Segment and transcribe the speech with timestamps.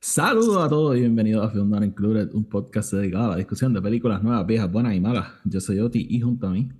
[0.00, 3.74] Saludos a todos y bienvenidos a Film Not Included, un podcast dedicado a la discusión
[3.74, 5.26] de películas nuevas, viejas, buenas y malas.
[5.44, 6.70] Yo soy Oti y junto a mí.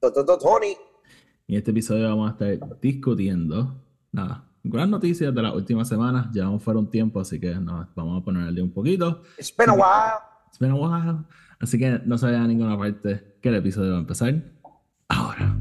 [0.00, 0.74] Tony.
[1.46, 3.82] En este episodio vamos a estar discutiendo,
[4.12, 6.32] nada, gran noticias de las últimas semanas.
[6.32, 9.20] Llevamos fuera un tiempo, así que nos vamos a poner al día un poquito.
[9.36, 10.22] It's been a while.
[10.48, 11.18] It's been a while.
[11.60, 14.42] Así que no se vaya a ninguna parte que el episodio va a empezar
[15.08, 15.53] ahora.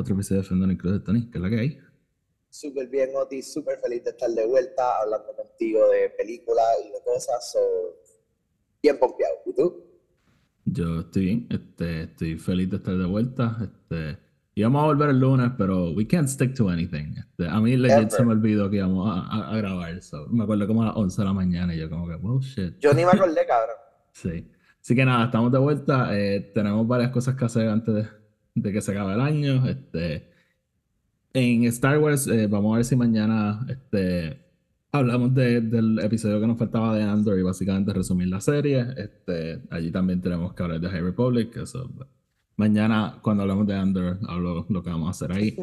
[0.00, 1.78] Otro episodio de Film Not Included, Tony, que es la que hay.
[2.48, 3.42] Súper bien, Oti.
[3.42, 7.52] Súper feliz de estar de vuelta hablando contigo de películas y de cosas.
[7.52, 7.58] So,
[8.82, 9.34] bien pompeado.
[9.46, 9.84] ¿Y tú?
[10.64, 13.56] Yo estoy bien, este, estoy feliz de estar de vuelta.
[13.62, 14.18] Este,
[14.54, 17.14] íbamos a volver el lunes, pero we can't stick to anything.
[17.18, 20.02] Este, a mí legit se me olvidó que íbamos a, a- a grabar.
[20.02, 22.40] So, me acuerdo como a las 11 de la mañana y yo como que, well,
[22.40, 22.78] shit.
[22.78, 23.76] Yo ni me acordé, cabrón.
[24.12, 24.50] Sí.
[24.80, 26.16] Así que nada, estamos de vuelta.
[26.18, 28.08] eh, tenemos varias cosas que hacer antes de,
[28.54, 29.66] de que se acabe el año.
[29.66, 30.24] Este,
[31.32, 34.38] en Star Wars, eh, vamos a ver si mañana este,
[34.92, 38.86] hablamos de- del episodio que nos faltaba de Andor y básicamente resumir la serie.
[38.96, 41.56] Este, allí también tenemos que hablar de High Republic.
[41.56, 41.88] Eso,
[42.56, 45.56] mañana, cuando hablamos de Andor, hablo lo que vamos a hacer ahí.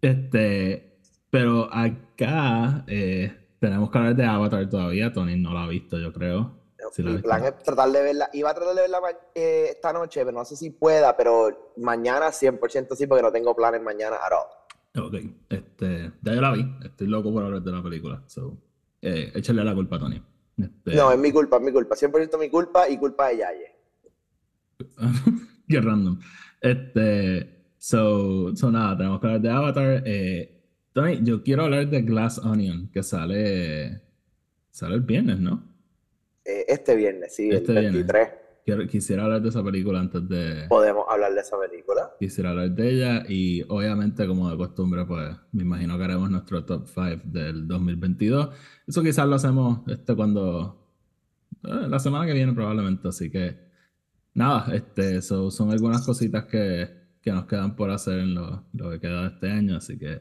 [0.00, 0.96] Este,
[1.30, 5.12] pero acá eh, tenemos que hablar de Avatar todavía.
[5.12, 6.59] Tony no lo ha visto, yo creo.
[6.98, 8.30] Mi plan es tratar de verla.
[8.32, 9.00] Iba a tratar de verla
[9.34, 11.16] eh, esta noche, pero no sé si pueda.
[11.16, 14.60] Pero mañana 100% sí, porque no tengo planes mañana at all.
[14.96, 15.14] Ok,
[15.48, 18.56] este, ya yo la vi, estoy loco por hablar de la película, so,
[19.00, 20.20] eh, échale la culpa a Tony.
[20.56, 21.94] Este, No, es mi culpa, es mi culpa.
[21.94, 23.76] 100% mi culpa y culpa de Yaye.
[25.68, 26.18] qué random.
[26.60, 30.02] Este, so, so nada, tenemos que hablar de Avatar.
[30.04, 30.60] Eh,
[30.92, 34.02] Tony, yo quiero hablar de Glass Onion, que sale,
[34.70, 35.69] sale el viernes, ¿no?
[36.44, 37.92] Eh, este viernes, sí, Este el viernes.
[38.06, 38.28] 23.
[38.64, 42.10] Quiero, quisiera hablar de esa película antes de, Podemos hablar de esa película.
[42.20, 46.64] quisiera hablar de ella y obviamente como de costumbre pues me imagino que haremos nuestro
[46.64, 48.50] top 5 del 2022
[48.86, 50.86] eso quizás lo hacemos este cuando
[51.64, 53.58] eh, la semana que viene probablemente así que
[54.34, 56.88] nada este so- son algunas cositas que,
[57.22, 60.20] que nos quedan por hacer en lo, lo que queda de este año así que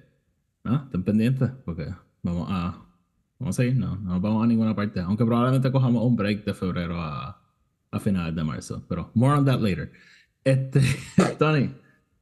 [0.63, 1.88] nada estén pendientes porque
[2.24, 2.85] vamos a
[3.39, 6.45] vamos a seguir no, no nos vamos a ninguna parte aunque probablemente cojamos un break
[6.45, 7.41] de febrero a,
[7.91, 9.91] a finales de marzo pero more on that later
[10.44, 10.81] este,
[11.39, 11.69] Tony,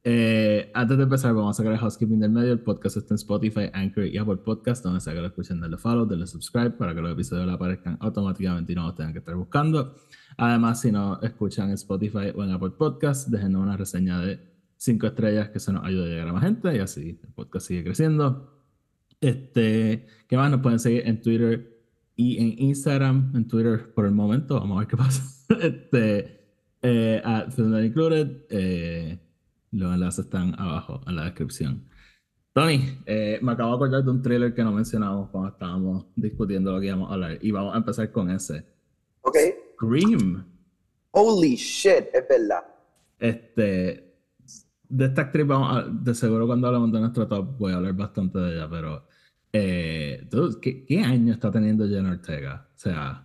[0.04, 2.52] eh, antes de empezar, vamos a sacar el housekeeping del medio.
[2.52, 5.76] El podcast está en Spotify, Anchor y Apple Podcast, donde se haga la escuchen, darle
[5.76, 9.20] follow, darle subscribe para que los episodios le aparezcan automáticamente y no los tengan que
[9.20, 9.94] estar buscando.
[10.36, 14.40] Además, si no escuchan en Spotify o en Apple Podcast, déjenos una reseña de
[14.76, 17.66] 5 estrellas que eso nos ayuda a llegar a más gente y así el podcast
[17.66, 18.57] sigue creciendo.
[19.20, 20.50] Este, ¿qué más?
[20.50, 21.76] Nos pueden seguir en Twitter
[22.16, 23.32] y en Instagram.
[23.34, 25.22] En Twitter por el momento, vamos a ver qué pasa.
[25.62, 26.40] Este,
[26.82, 28.42] eh, at Included.
[28.50, 29.18] eh,
[29.70, 31.84] los enlaces están abajo en la descripción.
[32.52, 36.72] Tony, eh, me acabo de acordar de un trailer que no mencionamos cuando estábamos discutiendo
[36.72, 37.38] lo que íbamos a hablar.
[37.40, 38.64] Y vamos a empezar con ese.
[39.22, 39.36] Ok.
[39.74, 40.44] Scream.
[41.12, 42.64] Holy shit, es verdad.
[43.18, 44.14] Este,
[44.88, 47.94] de esta actriz, vamos a- de seguro cuando hablamos de nuestro top voy a hablar
[47.94, 49.07] bastante de ella, pero
[49.52, 52.68] eh, tú, ¿qué, qué año está teniendo Jenna Ortega?
[52.74, 53.24] O sea,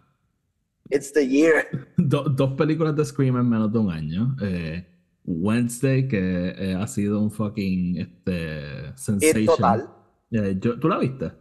[0.89, 1.65] It's the year.
[1.97, 4.35] do- dos películas de Scream en menos de un año.
[4.41, 4.87] Eh,
[5.25, 9.37] Wednesday, que eh, ha sido un fucking este, sensation.
[9.39, 9.89] Es total.
[10.31, 11.31] Eh, yo- ¿Tú la viste?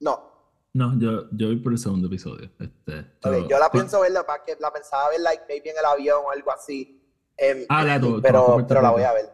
[0.00, 0.28] No.
[0.72, 2.48] No, yo, yo vi por el segundo episodio.
[2.60, 5.84] Este, Ok, yo la pienso verla para que la pensaba ver like maybe en el
[5.84, 7.02] avión o algo así.
[7.36, 9.26] Em, Ah, la tú- tú pero, Puerto pero la voy a ver.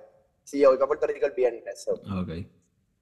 [0.44, 1.82] Sí, yo voy para Puerto Rico el viernes.
[1.84, 2.00] so.
[2.08, 2.30] Ah, Ok,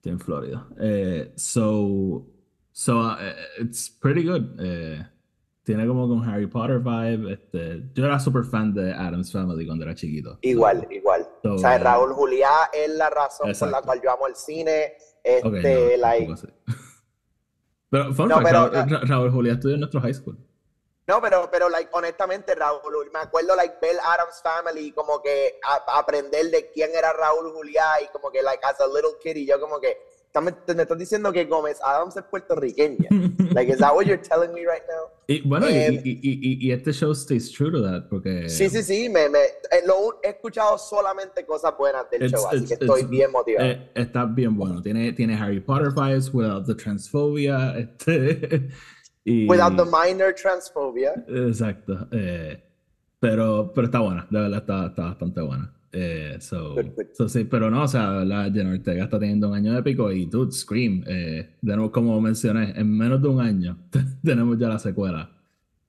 [0.04, 0.66] estoy en Florida.
[0.78, 2.26] Eh, so,
[2.72, 4.60] so eh, it's pretty good.
[4.60, 5.02] Eh,
[5.62, 7.32] tiene como un Harry Potter vibe.
[7.32, 10.38] Este, yo era super fan de Adam's Family cuando era chiquito.
[10.42, 11.26] Igual, igual.
[11.42, 14.34] So, o sea, eh, Raúl Juliá es la razón por la cual yo amo el
[14.36, 14.92] cine.
[15.22, 16.34] Este, no, like.
[17.90, 20.36] Pero, fun No, fact, pero- Raúl, Ra- Raúl Juliá estudió en nuestro high school.
[21.06, 22.80] No, pero, pero, like, honestamente, Raúl,
[23.12, 28.00] me acuerdo, like, ver Adam's Family, como que a- aprender de quién era Raúl Juliá
[28.02, 30.82] y como que, like, as a little kid, y yo como que, "Está- me, me
[30.82, 33.08] estás diciendo que Gómez Adams es puertorriqueña.
[33.54, 35.10] like, is that what you're telling me right now?
[35.26, 38.48] Y bueno, y, y, y, y este show stays true to that, porque...
[38.48, 42.64] Sí, sí, sí, me, me, eh, lo, he escuchado solamente cosas buenas del show, así
[42.66, 43.68] que estoy bien motivado.
[43.68, 44.80] Eh, está bien bueno.
[44.82, 47.74] Tiene, tiene Harry Potter vibes without the transphobia.
[47.78, 48.68] Este,
[49.24, 51.12] y, without the minor transphobia.
[51.28, 52.08] Exacto.
[52.10, 52.62] Eh,
[53.18, 55.72] pero, pero está buena, de verdad está, está bastante buena.
[55.96, 56.74] Eh, so,
[57.12, 60.26] so, sí, pero no, o sea, la Jenna Ortega está teniendo un año épico y
[60.26, 63.78] dude, Scream, eh, de nuevo, como mencioné, en menos de un año
[64.24, 65.30] tenemos ya la secuela.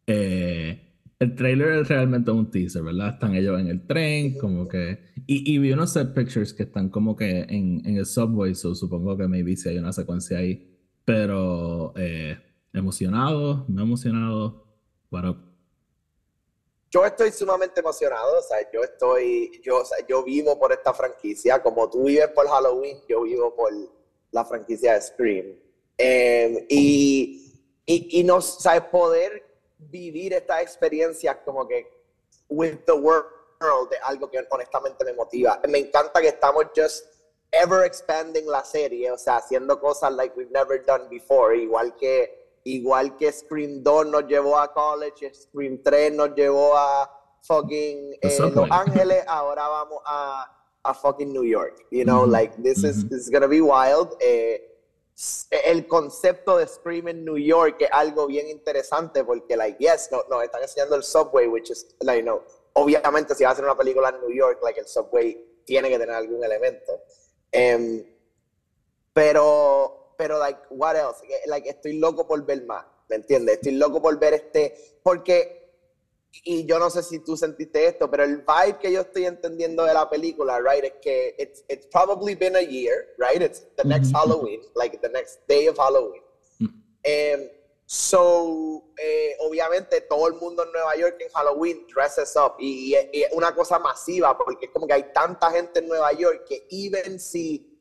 [0.06, 0.80] Eh,
[1.18, 3.16] el trailer es realmente un teaser, ¿verdad?
[3.16, 5.00] Están ellos en el tren, como que.
[5.26, 8.76] Y, y vi unos set pictures que están como que en, en el subway, so
[8.76, 10.68] supongo que maybe si hay una secuencia ahí.
[11.04, 12.38] Pero eh,
[12.76, 14.66] emocionado, no emocionado,
[15.12, 15.36] what
[16.96, 20.94] yo estoy sumamente emocionado, o sea, yo estoy, yo, o sea, yo vivo por esta
[20.94, 23.70] franquicia, como tú vives por Halloween, yo vivo por
[24.32, 25.60] la franquicia de Scream.
[25.98, 27.54] Em, y,
[27.86, 29.44] y, y no, sabes, poder
[29.78, 31.86] vivir esta experiencia como que
[32.48, 33.28] with the world,
[33.90, 35.60] de algo que honestamente me motiva.
[35.68, 37.08] Me encanta que estamos just
[37.52, 42.45] ever expanding la serie, o sea, haciendo cosas like we've never done before, igual que
[42.66, 47.10] igual que Scream 2 nos llevó a college, Scream 3 nos llevó a
[47.44, 50.52] fucking eh, Los Ángeles, ahora vamos a,
[50.84, 51.86] a, fucking New York.
[51.92, 54.16] You know, like this is this is gonna be wild.
[54.20, 54.60] Eh,
[55.66, 60.28] el concepto de Scream en New York es algo bien interesante porque, like, yes, nos
[60.28, 63.78] no, están enseñando el subway, which is, like, no, obviamente si va a hacer una
[63.78, 67.02] película en New York, like, el subway tiene que tener algún elemento.
[67.54, 68.04] Um,
[69.14, 71.22] pero pero like, what else?
[71.48, 73.56] Like, estoy loco por ver más, ¿me entiendes?
[73.56, 75.74] Estoy loco por ver este, porque,
[76.44, 79.84] y yo no sé si tú sentiste esto, pero el vibe que yo estoy entendiendo
[79.86, 83.42] de la película, right, es que it's, it's probably been a year, right?
[83.42, 86.22] It's the next Halloween, like the next day of Halloween.
[86.60, 87.50] Um,
[87.86, 93.24] so, eh, obviamente todo el mundo en Nueva York en Halloween dresses up y, y,
[93.24, 96.68] es una cosa masiva porque es como que hay tanta gente en Nueva York que
[96.72, 97.75] even si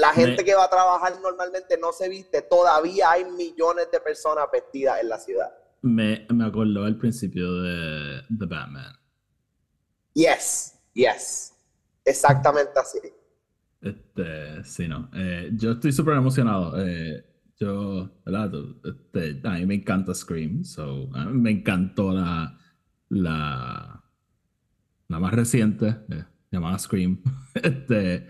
[0.00, 4.46] la gente que va a trabajar normalmente no se viste, todavía hay millones de personas
[4.52, 5.52] vestidas en la ciudad.
[5.82, 8.92] Me, me acordó al principio de The Batman.
[10.14, 11.54] Yes, yes.
[12.04, 12.98] Exactamente así.
[13.80, 15.10] Este, sí, no.
[15.14, 16.74] Eh, yo estoy súper emocionado.
[16.84, 17.24] Eh,
[17.58, 18.52] yo, ¿verdad?
[18.84, 22.58] Este, a mí me encanta Scream, so, a mí me encantó la,
[23.08, 24.04] la,
[25.08, 27.22] la más reciente, eh, llamada Scream.
[27.54, 28.26] este,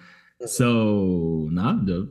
[0.47, 2.09] So, nada, yo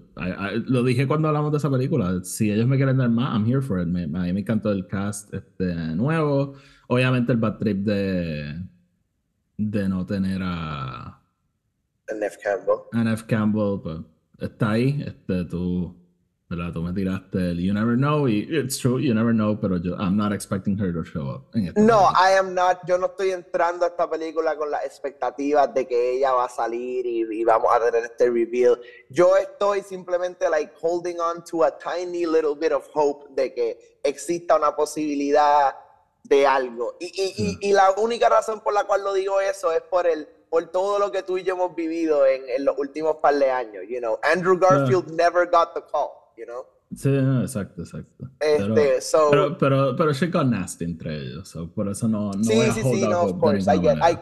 [0.68, 2.24] lo dije cuando hablamos de esa película.
[2.24, 3.88] Si ellos me quieren dar más, I'm here for it.
[3.88, 6.54] Me, a mí me encantó el cast este, nuevo.
[6.88, 8.62] Obviamente el bad trip de,
[9.58, 11.22] de no tener a.
[12.08, 12.76] A Neff Campbell.
[12.94, 14.00] A Neff Campbell, pues
[14.40, 15.04] está ahí.
[15.06, 16.01] Este, tú
[16.52, 16.74] ¿verdad?
[16.74, 19.96] Tú me tiraste el You Never Know y it's true, you never know, pero yo,
[19.96, 21.44] I'm not expecting her to show up.
[21.78, 25.88] no, I am not, yo no estoy entrando a esta película con las expectativas de
[25.88, 28.78] que ella va a salir y, y, vamos a tener este reveal.
[29.10, 34.00] Yo estoy simplemente like holding on to a tiny little bit of hope de que
[34.04, 35.74] exista una posibilidad
[36.24, 36.98] de algo.
[37.00, 40.28] Y, y, y, la única razón por la cual lo digo eso es por el
[40.50, 43.50] por todo lo que tú y yo hemos vivido en, en los últimos par de
[43.50, 43.86] años.
[43.88, 46.66] You know, Andrew Garfield never got the call you know?
[46.96, 47.10] Sí,
[47.44, 48.26] exacto, exacto.
[48.40, 52.32] Este, pero, so, pero, pero, pero she got nasty entre ellos, so por eso no,
[52.32, 54.20] no sí, voy a sí, sí, no, of course, I get, I,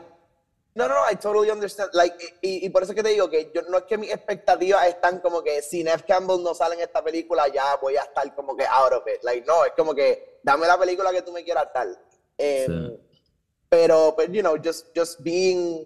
[0.76, 1.90] no, no, I totally understand.
[1.94, 4.88] Like, y, y, por eso que te digo que yo no es que mis expectativas
[4.88, 8.34] están como que si Neff Campbell no sale en esta película ya voy a estar
[8.36, 9.24] como que out of it.
[9.24, 11.88] Like, no, es como que dame la película que tú me quieras dar.
[11.88, 11.96] Um,
[12.38, 13.00] sí.
[13.68, 15.86] Pero, but, you know, just, just being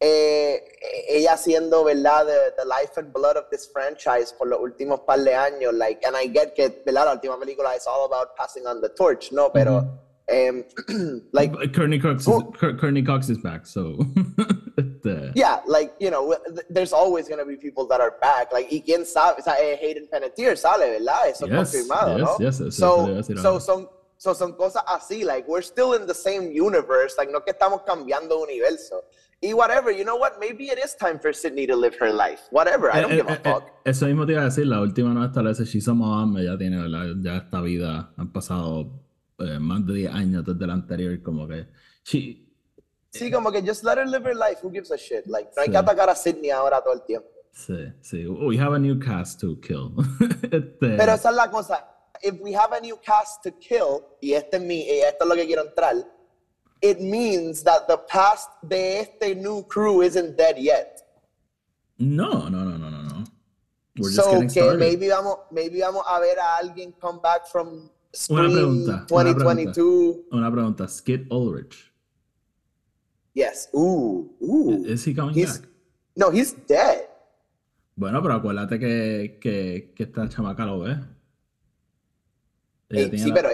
[0.00, 0.62] eh,
[1.08, 2.26] ella siendo, ¿verdad?
[2.26, 6.04] The, the, life and blood of this franchise por los últimos par de años, like,
[6.06, 7.06] and I get que, ¿verdad?
[7.06, 9.50] La última película es all about passing on the torch, ¿no?
[9.50, 9.98] Pero,
[10.30, 10.64] um,
[11.32, 11.52] like...
[11.72, 13.98] Kearney Cox, oh, is, Kearney Cox is back, so...
[15.34, 16.36] yeah, like, you know,
[16.70, 19.56] there's always going to be people that are back, like, y quién sabe, o sea,
[19.58, 21.28] eh, Hayden Panettiere sale, ¿verdad?
[21.28, 22.36] Eso yes, confirmado, yes, ¿no?
[22.38, 26.52] Yes, yes, so, so, son, so, son cosas así, like, we're still in the same
[26.52, 29.02] universe, like, no que estamos cambiando universo.
[29.40, 30.40] Y whatever, you know what?
[30.40, 32.48] Maybe it is time for Sydney to live her life.
[32.50, 33.70] Whatever, I don't eh, give a eh, eh, fuck.
[33.84, 36.78] eso mismo te iba a decir, la última no establece She's a Mom, ya tiene,
[37.22, 38.90] ya esta vida, han pasado
[39.60, 41.68] más de 10 años desde la anterior, como que...
[42.02, 42.48] She,
[43.10, 45.24] sí, como que just let her live her life, who gives a shit?
[45.26, 47.28] Like, no hay que atacar a Sydney ahora todo el tiempo.
[47.52, 49.94] Sí, sí, we have a new cast to kill.
[50.50, 50.96] este...
[50.96, 51.86] Pero esa es la cosa,
[52.22, 55.36] if we have a new cast to kill, y este es mi, esto es lo
[55.36, 55.94] que quiero entrar,
[56.80, 61.02] it means that the past de este new crew isn't dead yet.
[61.98, 63.24] No, no, no, no, no, no.
[63.98, 64.78] We're so just que started.
[64.78, 70.26] maybe vamos, maybe vamos a ver a alguien come back from Spring una pregunta, 2022.
[70.32, 70.88] Una pregunta.
[70.88, 71.92] Skid Ulrich.
[73.34, 73.68] Yes.
[73.74, 74.84] Ooh, ooh.
[74.86, 75.68] Is he coming He's- back?
[76.16, 77.08] No, he's dead.
[77.96, 80.96] Bueno, pero acuérdate que, que, que esta chamaca lo ve.
[82.90, 83.48] Ella Eh, sí, la- pero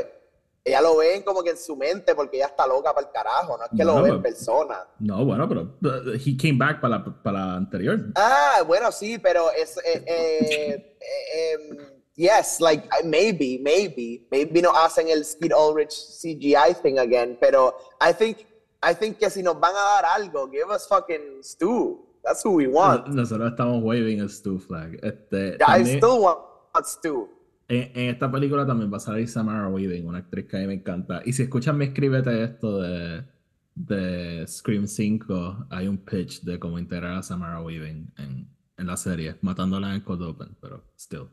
[0.65, 3.59] ella lo ve como que en su mente porque ella está loca para el carajo,
[3.59, 4.89] no es que lo Bueno, ve en pero- persona.
[4.99, 7.99] No, bueno, pero uh, he came back para la, para la anterior.
[8.17, 9.77] Ah, bueno, sí, pero es.
[9.79, 11.77] Eh, eh, eh, em,
[12.17, 14.27] yes, like, maybe, maybe.
[14.31, 18.39] Maybe no hacen el Skeet Ulrich CGI thing again, pero I think,
[18.83, 22.01] I think que si nos van a dar algo, give us fucking Stu.
[22.23, 23.09] That's who we want.
[23.09, 24.99] Nosotros estamos waving a Stu flag.
[25.03, 26.39] Este, I también- still want
[26.87, 27.29] Stu.
[27.69, 30.75] En, esta película también va a salir Samara Weaving, una actriz que a mí me
[30.75, 31.23] encanta.
[31.25, 33.25] Y si escuchan mi escríbete esto de,
[33.75, 38.97] de Scream 5, hay un pitch de cómo integrar a Samara Weaving en, en la
[38.97, 41.29] serie, matándola en Cold Open, pero still.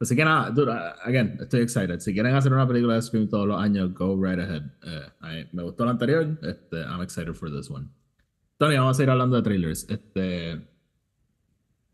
[0.00, 0.72] Así que nada, dude,
[1.04, 2.00] again, estoy excited.
[2.00, 4.62] Si quieren hacer una película de Scream todos los años, go right ahead.
[4.82, 7.86] Eh, me gustó la anterior, este, I'm excited for this one.
[8.56, 9.86] Tony, vamos a seguir hablando de trailers.
[9.90, 10.66] Este,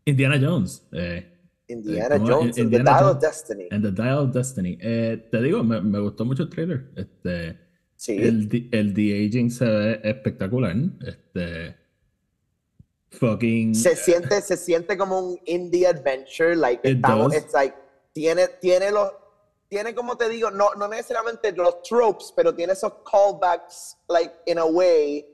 [0.05, 0.87] Indiana Jones.
[0.93, 1.36] Eh,
[1.69, 2.27] Indiana ¿cómo?
[2.29, 3.21] Jones and the Indiana Dial of Jones.
[3.21, 3.67] Destiny.
[3.71, 4.77] And the Dial of Destiny.
[4.81, 6.85] Eh, te digo, me, me gustó mucho el trailer.
[6.95, 7.59] Este,
[7.95, 8.15] Sí.
[8.21, 10.75] el, de- el de-aging se ve espectacular.
[11.05, 11.75] Este,
[13.11, 13.73] fucking.
[13.75, 17.43] se siente, se siente como un indie adventure, like It estamos, does.
[17.43, 17.75] it's like,
[18.13, 19.11] tiene, tiene los,
[19.67, 24.59] tiene como te digo, no, no necesariamente los tropes, pero tiene esos callbacks, like, in
[24.59, 25.25] a way,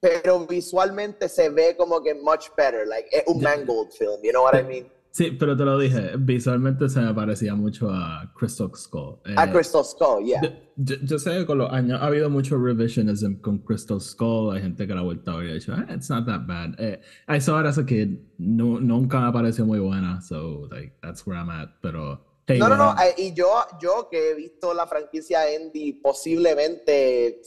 [0.00, 3.56] pero visualmente se ve como que much better, like, es un Ya.
[3.56, 4.86] Mangold film, you know what I mean?
[5.12, 6.12] Sí, pero te lo dije.
[6.18, 9.18] Visualmente se me parecía mucho a Crystal Skull.
[9.26, 10.40] Eh, A Crystal Skull, yeah.
[10.76, 14.56] yo, yo sé que con los años ha habido mucho revisionism con Crystal Skull.
[14.56, 16.46] Hay gente que la ha vuelto a ver y ha dicho, "Ah, it's not that
[16.46, 16.74] bad.
[16.78, 18.20] Eh, I saw it as a kid.
[18.38, 20.22] No, nunca me pareció muy buena.
[20.22, 21.68] So, like, that's where I'm at.
[21.82, 23.48] Pero, hey, No, no, no, eh, y yo,
[23.82, 27.38] yo que he visto la franquicia Andy posiblemente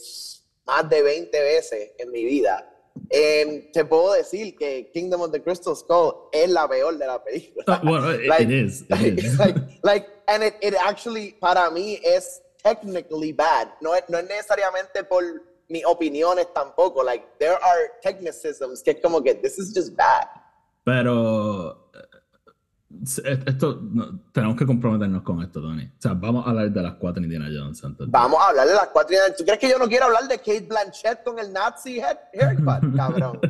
[0.64, 2.64] más de 20 veces en mi vida,
[3.10, 7.22] eh, te puedo decir que Kingdom of the Crystal Skull es la peor de la
[7.22, 7.64] película.
[7.68, 8.82] Ah, bueno, it- like- it is.
[8.82, 9.38] It like, is.
[9.38, 13.68] like, like, and it, it actually, para mí, es technically bad.
[13.80, 15.22] No es, no es necesariamente por
[15.68, 17.02] mis opiniones tampoco.
[17.04, 20.26] Like, there are technicisms que es como que this is just bad.
[20.84, 22.05] Pero eh,
[23.24, 25.84] esto no, tenemos que comprometernos con esto, Tony.
[25.84, 28.74] O sea, vamos a hablar de las cuatro Indiana Jones de- Vamos a hablar de
[28.74, 29.16] las cuatro.
[29.36, 32.94] ¿Tú crees que yo no quiero hablar de Kate Blanchett con el Nazi head, haircut,
[32.96, 33.40] cabrón?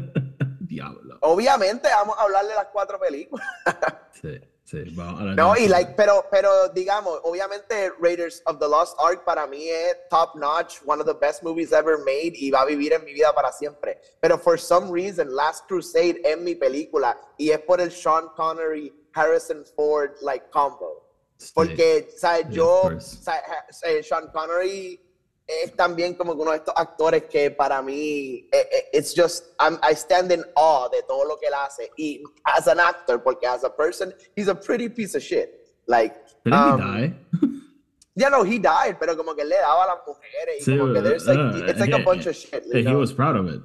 [0.61, 1.19] Diablo.
[1.21, 3.47] Obviamente vamos a hablar de las cuatro películas.
[4.23, 8.59] Sí, sí, vamos a hablar No, de- y like, pero, pero digamos, obviamente Raiders of
[8.59, 12.33] the Lost Ark para mí es top notch, one of the best movies ever made
[12.35, 14.01] y va a vivir en mi vida para siempre.
[14.21, 18.91] Pero for some reason, Last Crusade es mi película y es por el Sean Connery,
[19.17, 21.03] Harrison Ford, like, combo.
[21.39, 21.53] Sí.
[21.55, 22.47] Porque, ¿sabes?
[22.49, 23.17] Yeah, Yo, course.
[23.23, 23.43] ¿sabes?
[23.83, 25.01] Eh, Sean Connery
[25.47, 29.79] es también como uno de estos actores que para mí, eh, eh, it's just, I'm-
[29.83, 31.91] I stand in awe de todo lo que él hace.
[31.97, 35.51] Y as an actor, porque as a person, he's a pretty piece of shit.
[35.87, 37.15] Like, um, he die?
[38.17, 40.93] yeah, no, he died, pero como que le daba a las mujeres y Sí, como
[40.95, 42.65] que there's like, uh, it's like a he- bunch of shit.
[42.67, 43.61] you He was proud of it.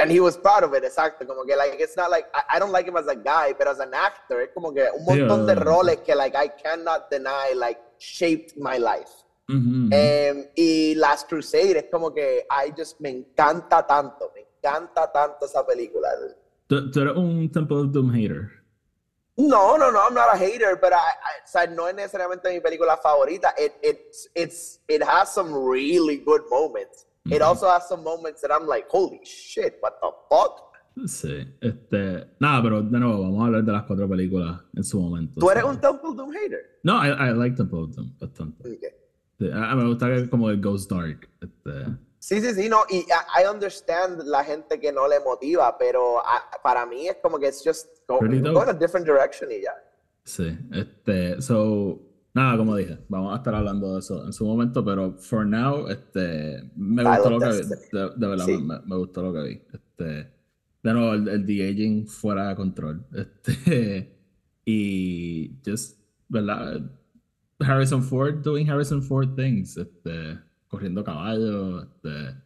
[0.00, 1.26] And he was proud of it, exacto.
[1.26, 3.66] Como que, like, it's not like, I, I don't like him as a guy, but
[3.66, 7.10] as an actor, es como que un montón de uh, roles que, like, I cannot
[7.10, 9.10] deny, like, shaped my life.
[9.50, 9.90] Ujú, ujú.
[9.92, 15.46] Em, y Last Crusade es como que, I just, me encanta tanto, me encanta tanto
[15.46, 16.08] esa película.
[16.68, 18.52] Tú, tú eres un Temple of Doom hater.
[19.36, 22.50] No, no, no, I'm not a hater, but I, I- o sea, no es necesariamente
[22.52, 23.52] mi película favorita.
[23.58, 27.06] It, it's, it's, it has some really good moments.
[27.30, 27.44] It Ujú.
[27.44, 30.64] also has some moments that I'm like, holy shit, what the fuck?
[31.06, 32.26] Sí, este.
[32.40, 35.38] Nada, pero de nuevo, vamos a hablar de las cuatro películas en su momento.
[35.40, 36.80] ¿Tú eres so- un Temple Doom hater?
[36.82, 38.62] No, I, I like Temple Doom bastante.
[38.62, 38.90] Okay.
[39.38, 41.28] Sí, a, a me gusta que como el Ghost Dark.
[41.40, 45.78] Este, Sí, sí, sí, no, y I I understand la gente que no le motiva,
[45.78, 49.62] pero ah, para mí es como que it's just go, in a different direction y
[49.62, 49.72] ya.
[50.24, 51.40] sí, este.
[51.40, 52.00] So,
[52.34, 55.88] nada, como dije, vamos a estar hablando de eso en su momento, pero for now,
[55.88, 56.70] este.
[56.76, 57.52] Me gustó lo que vi.
[57.92, 58.58] De, de verdad, Sí.
[58.58, 59.60] me, me gustó lo que vi.
[59.72, 60.32] Este.
[60.82, 63.04] De nuevo, el, el de-aging fuera de control.
[63.12, 64.14] Este.
[64.64, 66.82] Y just, ¿verdad?
[67.60, 69.76] Harrison Ford doing Harrison Ford things.
[69.76, 70.38] Este.
[70.68, 72.36] Corriendo caballos, este.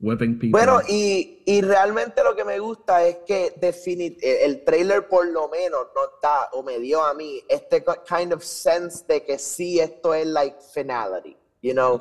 [0.00, 0.50] People.
[0.50, 5.48] Bueno, y, y realmente lo que me gusta es que definit el trailer por lo
[5.48, 9.80] menos nos da, o me dio a mí, este kind of sense de que sí,
[9.80, 12.00] esto es like finality, you know.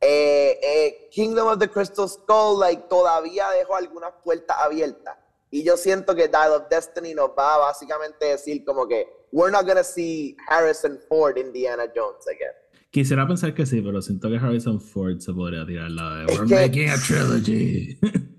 [0.00, 5.16] Eh, eh, Kingdom of the Crystal Skull, like, todavía dejó algunas puertas abiertas.
[5.50, 9.52] Y yo siento que Dial of Destiny nos va a básicamente decir como que we're
[9.52, 12.52] not gonna see Harrison Ford Indiana Jones again.
[12.94, 16.46] Quisiera pensar que sí, pero siento que Harrison Ford se podría tirar la de We're
[16.46, 17.98] que- making a trilogy.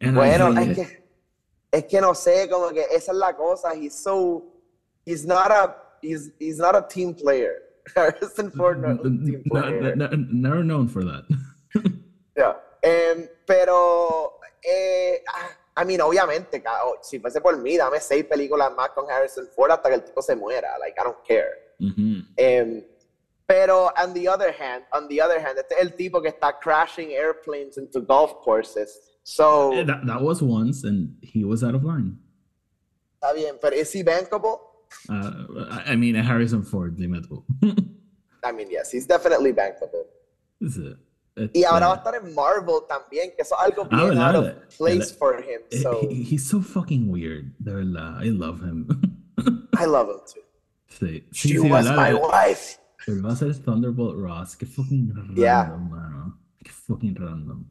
[0.00, 1.04] Bueno, es que,
[1.72, 3.74] es que no sé, como que esa es la cosa.
[3.74, 4.44] He's so,
[5.06, 7.54] he's not a, he's, he's not a team player.
[7.96, 9.96] Harrison Ford no es un team player.
[9.96, 11.24] no, no, never known for that.
[12.36, 12.56] Yeah.
[12.82, 18.70] Em, pero, eh, ah, I mean, obviamente, oh, si fuese por mí, dame seis películas
[18.76, 20.78] más con Harrison Ford hasta que el tipo se muera.
[20.78, 21.74] Like, I don't care.
[21.80, 22.22] Ujú.
[22.36, 22.84] Em,
[23.48, 26.52] pero, on the other hand, on the other hand, este es el tipo que está
[26.60, 29.00] crashing airplanes into golf courses.
[29.24, 32.18] So, Eh, That, that was once, and he was out of line.
[33.20, 34.60] está bien, pero ¿is he bankable?
[35.08, 37.44] Uh, I I mean, Harrison Ford, tú.
[38.44, 40.04] I mean, yes, he's definitely bankable.
[40.62, 43.86] Es, eh, Y ahora va a este, estar en Marvel también, que eso es algo
[43.90, 45.60] Ah, bien out of place for him.
[45.82, 48.22] So, he- he's so fucking weird, de verdad.
[48.24, 48.86] I love him.
[49.78, 50.40] I love him too.
[50.90, 52.78] sí, sí, She sí, was my wife.
[53.06, 54.56] Él va a ser Thunderbolt Ross.
[54.56, 55.76] Qué fucking random, Yeah.
[55.76, 56.38] mano.
[56.62, 57.64] Qué fucking random.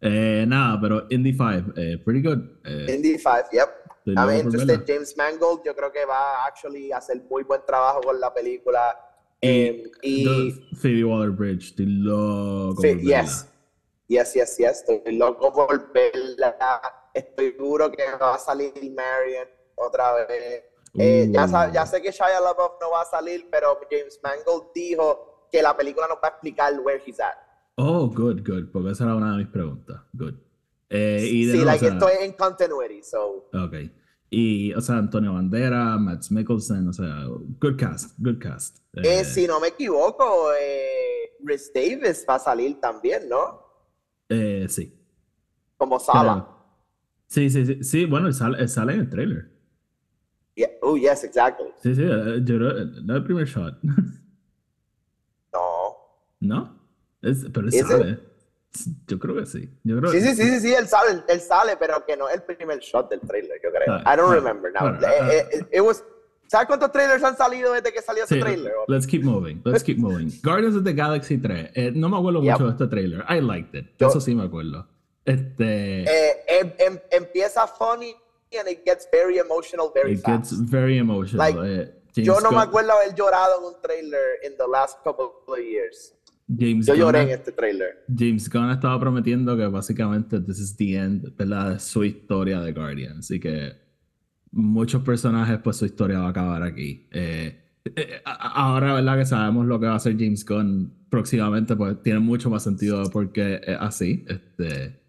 [0.00, 2.40] Eh, nada, pero Indy 5, eh, pretty good.
[2.64, 3.68] Eh, Indy 5, yep.
[4.04, 4.84] loco por interested.
[4.86, 8.96] James Mangold, yo creo que va a actually hacer muy buen trabajo con la película.
[9.40, 13.48] Em, y Phoebe Waller-Bridge, estoy loco sí, yes,
[14.08, 14.84] yes, yes, yes.
[14.88, 16.56] Estoy loco por verla.
[17.14, 20.64] Estoy seguro que va a salir Marion otra vez.
[20.94, 21.72] Eh, ya, Uh.
[21.72, 25.76] ya sé que Shia LaBeouf no va a salir, pero James Mangold dijo que la
[25.76, 27.34] película nos va a explicar where he's at.
[27.76, 30.00] Oh, good, good, porque esa era una de mis preguntas.
[30.12, 30.34] Good.
[30.90, 33.48] Eh, y de sí, like, o sea, esto es en continuity, so.
[33.54, 33.74] Ok.
[34.28, 37.24] Y, o sea, Antonio Bandera, Matt Mikkelsen, o sea,
[37.60, 38.78] good cast, good cast.
[38.94, 43.60] Eh, Eh, si no me equivoco, eh, Rhys Davis va a salir también, ¿no?
[44.28, 44.98] eh, sí.
[45.76, 46.46] Como Sala.
[47.26, 49.50] Sí, sí, sí, sí, bueno, él sale, él sale en el trailer.
[50.54, 50.68] Yeah.
[50.82, 51.68] Oh, yes, exactly.
[51.82, 53.74] Sí, sí, eh, yo creo, no el primer shot.
[55.52, 55.96] No.
[56.40, 56.78] ¿No?
[57.22, 58.18] Es- pero él ¿Is it?
[59.06, 59.68] Yo creo que sí.
[59.84, 62.36] Yo creo Sí, sí, sí, sí, sí, él sale, él sale, pero que no es
[62.36, 63.94] el primer shot del trailer, yo creo.
[64.04, 64.80] Ah, I don't ah, remember now.
[64.90, 66.02] bueno, Eh, ah, eh, eh, it was-
[66.48, 68.72] ¿Sabes cuántos trailers han salido desde que salió ese Sí, trailer?
[68.88, 69.62] let's keep moving.
[69.64, 70.28] Let's keep moving.
[70.42, 71.70] Guardians of the Galaxy 3.
[71.74, 72.52] eh, no me acuerdo Yep.
[72.52, 73.24] mucho de este trailer.
[73.28, 73.86] I liked it.
[73.98, 74.86] Yo- Eso sí me acuerdo.
[75.24, 76.02] Este.
[76.02, 78.14] Eh, em- em- empieza funny
[78.58, 80.62] and it gets very emotional very it gets fast.
[80.70, 81.38] very emotional.
[81.38, 84.66] Like, eh, James Yo no me Gunn- acuerdo haber llorado en un trailer in the
[84.70, 86.14] last couple of years.
[86.48, 88.04] James Yo lloré en este trailer.
[88.14, 91.34] James Gunn estaba prometiendo que básicamente this is the end.
[91.36, 93.30] De su historia de Guardians.
[93.30, 93.72] Y que
[94.50, 97.08] muchos personajes, pues su historia va a acabar aquí.
[97.12, 97.58] Eh,
[97.96, 99.16] eh, a- ahora, ¿verdad?
[99.18, 103.02] Que sabemos lo que va a hacer James Gunn próximamente, pues tiene mucho más sentido
[103.10, 104.24] porque es así.
[104.28, 105.01] Este,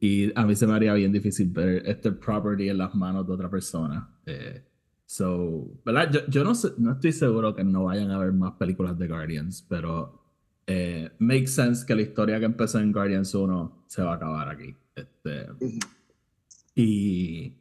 [0.00, 3.32] y a mí se me haría bien difícil ver este property en las manos de
[3.32, 4.08] otra persona.
[4.26, 4.62] Eh,
[5.06, 6.10] so, ¿verdad?
[6.12, 9.08] Yo, yo no, sé- no estoy seguro que no vayan a haber más películas de
[9.08, 10.22] Guardians, pero
[10.66, 14.48] eh, makes sense que la historia que empezó en Guardians 1 se va a acabar
[14.48, 14.74] aquí.
[14.94, 15.46] Este,
[16.74, 17.54] y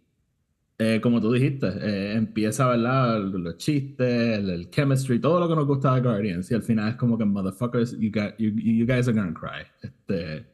[0.77, 3.19] eh, como tú dijiste, eh, empieza, ¿verdad?
[3.21, 6.51] Los chistes, el, el chemistry, todo lo que nos gusta de Guardians.
[6.51, 9.65] Y al final es como que, motherfuckers, you, got- you, you guys are gonna cry.
[9.81, 10.45] Este,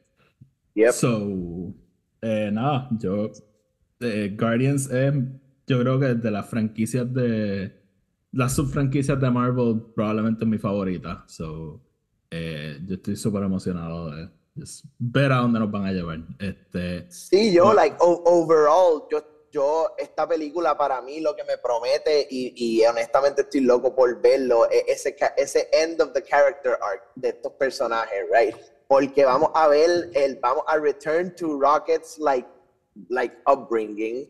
[0.75, 0.91] Yep.
[0.93, 1.73] So,
[2.21, 3.31] eh, nada, yo.
[3.99, 5.13] eh, Guardians es,
[5.67, 7.79] yo creo que de las franquicias de.
[8.33, 11.25] Las subfranquicias de Marvel, probablemente es mi favorita.
[11.27, 11.81] So,
[12.29, 14.29] eh, yo estoy súper emocionado de
[14.99, 16.19] ver a dónde nos van a llevar.
[16.39, 22.25] Este, Sí, yo, like, overall, yo, yo, esta película para mí lo que me promete,
[22.29, 27.03] y, y honestamente estoy loco por verlo, es ese, ese end of the character arc
[27.15, 28.55] de estos personajes, right?
[28.91, 32.45] Porque vamos a ver, el, vamos a return to Rocket's, like,
[33.07, 34.29] like, upbringing.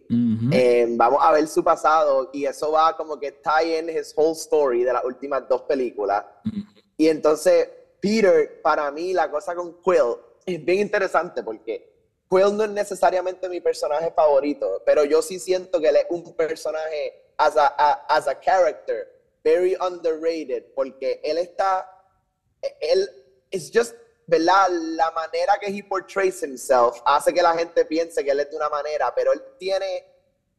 [0.53, 4.33] Eh, vamos a ver su pasado y eso va como que tie in his whole
[4.35, 6.23] story de las últimas dos películas.
[6.45, 6.57] Ujú.
[6.95, 7.69] Y entonces,
[7.99, 10.13] Peter, para mí, la cosa con Quill
[10.45, 11.91] es bien interesante porque
[12.29, 16.35] Quill no es necesariamente mi personaje favorito, pero yo sí siento que él es un
[16.35, 19.07] personaje as a, a- as a character
[19.43, 21.89] very underrated porque él está,
[22.79, 23.09] él
[23.49, 23.95] es just,
[24.31, 24.69] ¿verdad?
[24.69, 28.55] La manera que he portrays himself hace que la gente piense que él es de
[28.55, 30.05] una manera, pero él tiene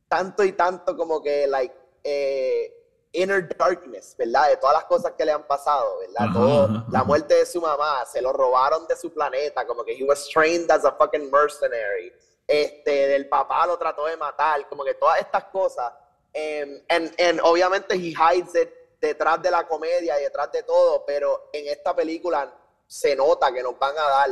[0.09, 2.71] tanto y tanto como que, like, eh,
[3.13, 4.51] inner darkness, ¿verdad?
[4.51, 6.17] De todas las cosas que le han pasado, ¿verdad?
[6.19, 9.83] Ajá, Todo, ajá, la muerte de su mamá, se lo robaron de su planeta, como
[9.85, 12.13] que he was trained as a fucking mercenary.
[12.47, 15.95] Este, del papá lo trató de matar, como que todas estas cosas.
[16.35, 21.49] and, and obviamente he hides it detrás de la comedia y detrás de todo, pero
[21.55, 22.53] en esta película
[22.93, 24.31] se nota que nos van a dar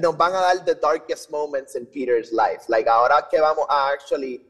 [0.00, 2.64] nos van a dar the darkest moments in Peter's life.
[2.68, 4.46] Like ahora que vamos a actually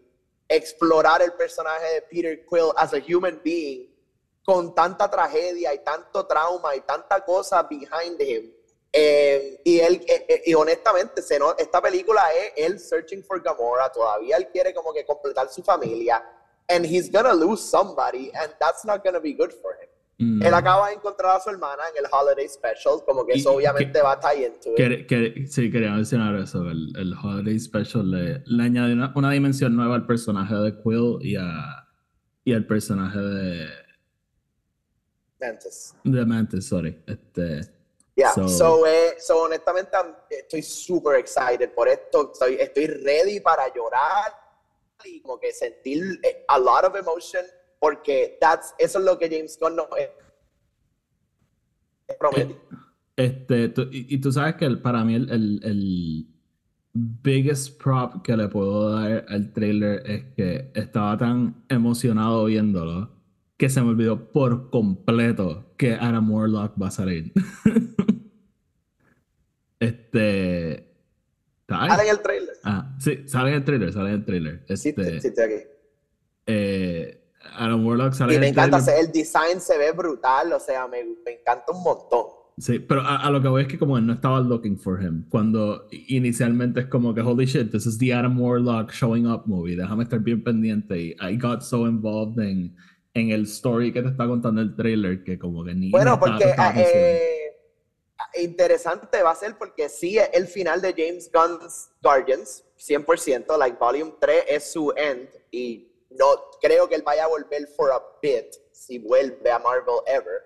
[0.48, 3.88] explorar el personaje de Peter Quill as a human being
[4.44, 8.52] con tanta tragedia y tanto trauma y tanta cosa behind him,
[8.96, 13.90] Eh, y él, eh, eh, y honestamente, se esta película es él searching for Gamora.
[13.90, 16.22] Todavía él quiere como que completar su familia.
[16.68, 19.88] And he's gonna lose somebody, and that's not gonna be good for him.
[20.38, 20.42] Mm.
[20.42, 23.52] Él acaba de encontrar a su hermana en el Holiday Special, como que Y- eso
[23.52, 24.74] obviamente que- va a tie into.
[24.76, 26.62] Que- que- sí, quería mencionar eso.
[26.70, 31.18] El, el Holiday Special le, le añade una, una dimensión nueva al personaje de Quill
[31.20, 31.86] y, a,
[32.44, 33.68] y al personaje de,
[35.40, 35.94] Mantis.
[36.04, 37.02] de Mantis, sorry.
[37.06, 37.60] Este,
[38.16, 39.90] Yeah, So- so, eh, so honestamente
[40.30, 44.32] estoy super excited por esto, estoy, estoy ready para llorar
[45.04, 47.44] y como que sentir eh, a lot of emotion
[47.84, 50.10] porque that's, eso es lo que James Gunn nos eh,
[52.18, 52.56] promete.
[53.14, 56.26] este, tú- y, y tú sabes que el- para mí el, el, el
[56.94, 63.10] biggest prop que le puedo dar al trailer es que estaba tan emocionado viéndolo
[63.58, 67.32] que se me olvidó por completo que Adam Warlock va a salir.
[69.80, 70.90] este.
[71.68, 72.54] Ahora en el trailer.
[72.64, 74.64] Ah, sí, sale en el trailer, sale en el trailer.
[74.68, 75.54] Sí, Este, sí, estoy aquí.
[76.46, 76.83] eh,
[77.52, 81.32] Adam Warlock sale Y me encanta, el design se ve brutal, o sea, me, me
[81.32, 82.26] encanta un montón.
[82.56, 85.02] Sí, pero a, a lo que voy es que como él no estaba looking for
[85.02, 89.42] him, cuando inicialmente es como que holy shit, this is the Adam Warlock showing up
[89.46, 92.76] movie, déjame estar bien pendiente y I got so involved en,
[93.12, 95.90] en el story que te está contando el trailer que como que ni...
[95.90, 96.86] Bueno, estaba porque atención.
[96.94, 97.30] eh,
[98.40, 104.12] interesante va a ser porque sí, el final de James Gunn's Guardians, 100%, like Volume
[104.20, 106.26] 3 es su end y no
[106.60, 110.42] creo que él vaya a volver for a bit, si vuelve a Marvel ever.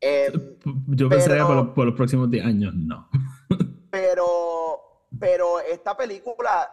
[0.00, 0.56] Em,
[0.88, 3.08] Yo pensaría por, los- por los próximos 10 años, no.
[3.90, 4.80] pero,
[5.18, 6.70] pero esta película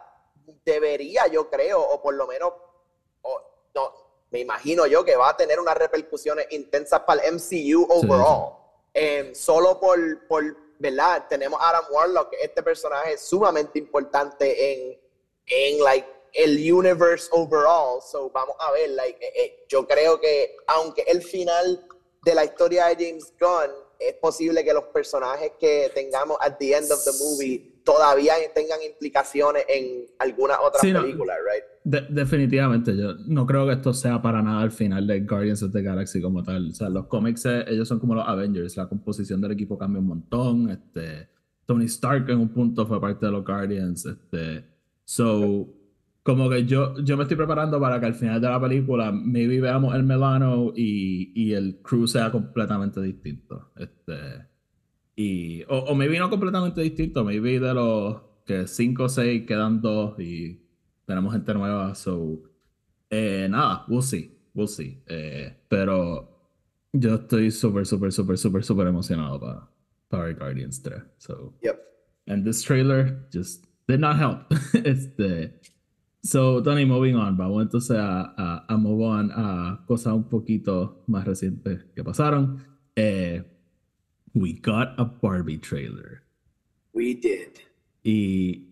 [0.64, 2.52] debería, yo creo, o por lo menos,
[3.22, 3.42] o-
[3.74, 3.92] no,
[4.30, 8.54] me imagino yo que va a tener unas repercusiones intensas para el MCU overall.
[8.94, 10.42] Em, solo por, por,
[10.78, 11.26] ¿verdad?
[11.28, 14.98] Tenemos a Adam Warlock, este personaje es sumamente importante en,
[15.46, 18.00] en, like, el universe overall.
[18.02, 21.84] So, vamos a ver, like, eh, eh, yo creo que, aunque el final
[22.24, 26.72] de la historia de James Gunn, es posible que los personajes que tengamos at the
[26.72, 31.00] end of the movie todavía tengan implicaciones en alguna otra Sí, no.
[31.02, 31.64] película, right?
[31.82, 35.72] De- definitivamente, yo no creo que esto sea para nada el final de Guardians of
[35.72, 36.68] the Galaxy como tal.
[36.70, 39.98] O sea, los cómics, eh, ellos son como los Avengers, la composición del equipo cambia
[40.00, 40.70] un montón.
[40.70, 41.28] Este,
[41.66, 44.04] Tony Stark en un punto fue parte de los Guardians.
[44.06, 44.64] Este,
[45.04, 45.66] so,
[46.28, 49.62] como que yo, yo me estoy preparando para que al final de la película, maybe
[49.62, 53.72] veamos el Melano y, y el crew sea completamente distinto.
[53.76, 54.14] Este,
[55.16, 59.80] y, o, o maybe no completamente distinto, maybe de los que 5 o 6 quedan
[59.80, 60.60] dos y
[61.06, 62.42] tenemos gente nueva, so
[63.08, 65.02] eh, nada, we'll see, we'll see.
[65.06, 66.28] Eh, pero
[66.92, 69.66] yo estoy súper, súper, súper, súper, súper emocionado para
[70.08, 71.02] Power Guardians 3.
[71.16, 71.78] So, Yep.
[72.26, 74.40] and this trailer just did not help.
[74.84, 75.58] este,
[76.28, 81.02] so, Tony, moving on, vamos entonces a, a, a move on a cosas un poquito
[81.06, 82.62] más recientes que pasaron.
[82.94, 83.42] Eh,
[84.34, 86.22] we got a Barbie trailer.
[86.92, 87.60] We did.
[88.04, 88.68] Y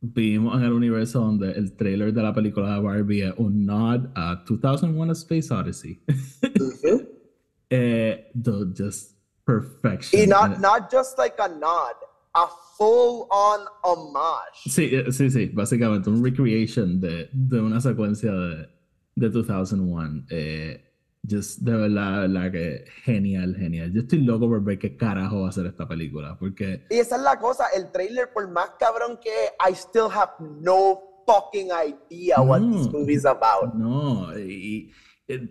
[0.00, 4.08] vivimos en el universo donde el trailer de la película de Barbie es un nod
[4.14, 6.00] a 2001 A Space Odyssey.
[6.06, 7.06] Ujú.
[7.70, 10.20] eh, the just perfection.
[10.20, 11.96] Y not, not just like a nod,
[12.34, 14.60] a full on homage.
[14.66, 18.68] Sí, eh, sí, sí, básicamente un recreation de, de una secuencia de,
[19.16, 20.26] de 2001.
[20.30, 20.84] Eh,
[21.28, 23.92] just, de verdad, de verdad que genial, genial.
[23.92, 27.16] Yo estoy loco por ver qué carajo va a ser esta película, porque Y esa
[27.16, 29.30] es la cosa, el trailer, por más cabrón que
[29.68, 32.92] I still have no fucking idea what this No.
[32.98, 33.74] movie's about.
[33.74, 34.90] No, y,
[35.28, 35.50] y-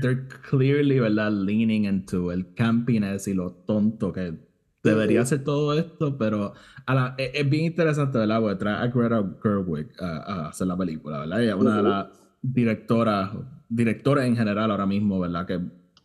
[0.00, 1.30] they're clearly, ¿verdad?
[1.32, 4.49] Leaning into el campiness y lo tonto que
[4.82, 6.54] debería ser todo esto, pero
[6.86, 8.40] a la- e- es, bien interesante, ¿verdad?
[8.40, 11.42] Porque trae a Greta Gerwig a, a hacer la película, ¿verdad?
[11.42, 12.06] Ella es una de las
[12.42, 13.30] directoras,
[13.68, 15.46] directores en general ahora mismo, ¿verdad?
[15.46, 15.60] Que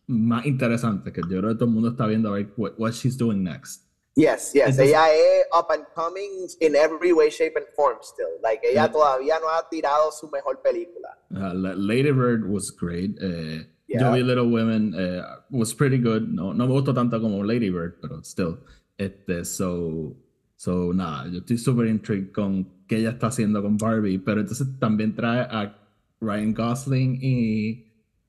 [0.06, 2.92] más interesante, que yo creo que todo el mundo está viendo a ver what, what
[2.92, 3.84] she's doing next.
[4.14, 8.26] Yes, yes, Entonces- ella es up and coming in every way, shape and form still.
[8.42, 8.92] Like, ella Mm.
[8.92, 11.18] todavía no ha tirado su mejor película.
[11.30, 13.18] Uh, La- Lady Bird was great.
[13.20, 14.00] Eh, Yeah.
[14.00, 16.28] Yo vi Little Women, eh, was pretty good.
[16.28, 18.58] No, no me gustó tanto como Lady Bird, pero still.
[18.98, 20.16] Este, so,
[20.56, 24.66] so nada, yo estoy súper intrigued con qué ella está haciendo con Barbie, pero entonces
[24.80, 25.76] también trae a
[26.20, 27.86] Ryan Gosling y,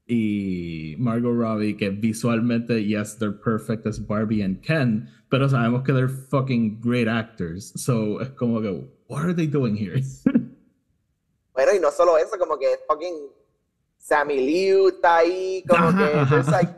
[0.08, 5.94] y Margot Robbie, que visualmente, yes, they're perfect as Barbie and Ken, pero sabemos que
[5.94, 7.74] they're fucking great actors.
[7.76, 10.02] So es como que, what are they doing here?
[11.58, 13.32] Bueno, y no solo eso, como que fucking
[14.08, 16.72] Sammy Liu está ahí, como que there's like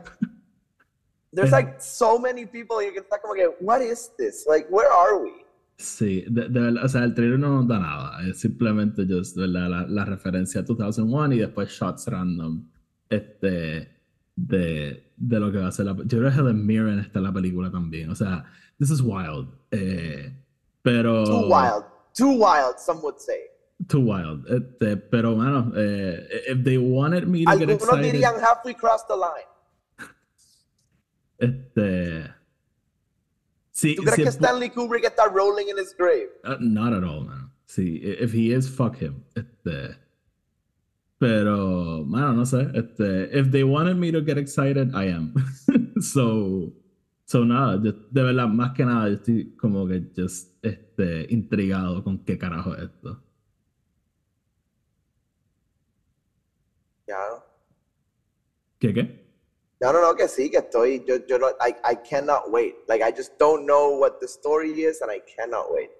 [1.32, 4.46] there's like so many people you can está como que, what is this?
[4.48, 5.30] Like, where are we?
[5.78, 9.70] Sí, de, verdad, o sea, el trailer no nos da nada, es simplemente just, ¿verdad?
[9.70, 12.68] La, la referencia a 2001 y después shots random
[13.08, 13.88] este,
[14.34, 17.26] de, de lo que va a ser la Yo creo que Helen Mirren está en
[17.26, 18.44] la película también, o sea,
[18.78, 20.34] this is wild, eh,
[20.82, 21.24] pero...
[21.24, 23.49] Too wild, too wild, some would say.
[23.88, 28.12] Too wild, este, pero bueno, eh, if they wanted me to Algunos get excited...
[28.12, 29.48] dirían, have we crossed the line?
[31.38, 32.34] Este...
[33.72, 36.28] Sí, ¿Tú crees sí, que Stanley Kubrick está rolling in his grave?
[36.44, 37.50] Uh, not at all, man.
[37.66, 39.24] Sí, if he is, fuck him.
[39.34, 39.96] Este,
[41.18, 42.70] pero, mano, no sé.
[42.74, 45.34] Este, if they wanted me to get excited, I am.
[46.00, 46.72] so,
[47.24, 52.02] so nada, yo, de verdad, más que nada, yo estoy como que just este, intrigado
[52.02, 53.22] con qué carajo es esto.
[57.06, 57.16] Ya.
[58.80, 59.20] ¿Qué qué?
[59.80, 62.74] No, no, no, que sí, que estoy, yo, yo no, I, I cannot wait.
[62.88, 65.90] Like, I just don't know what the story is and I cannot wait.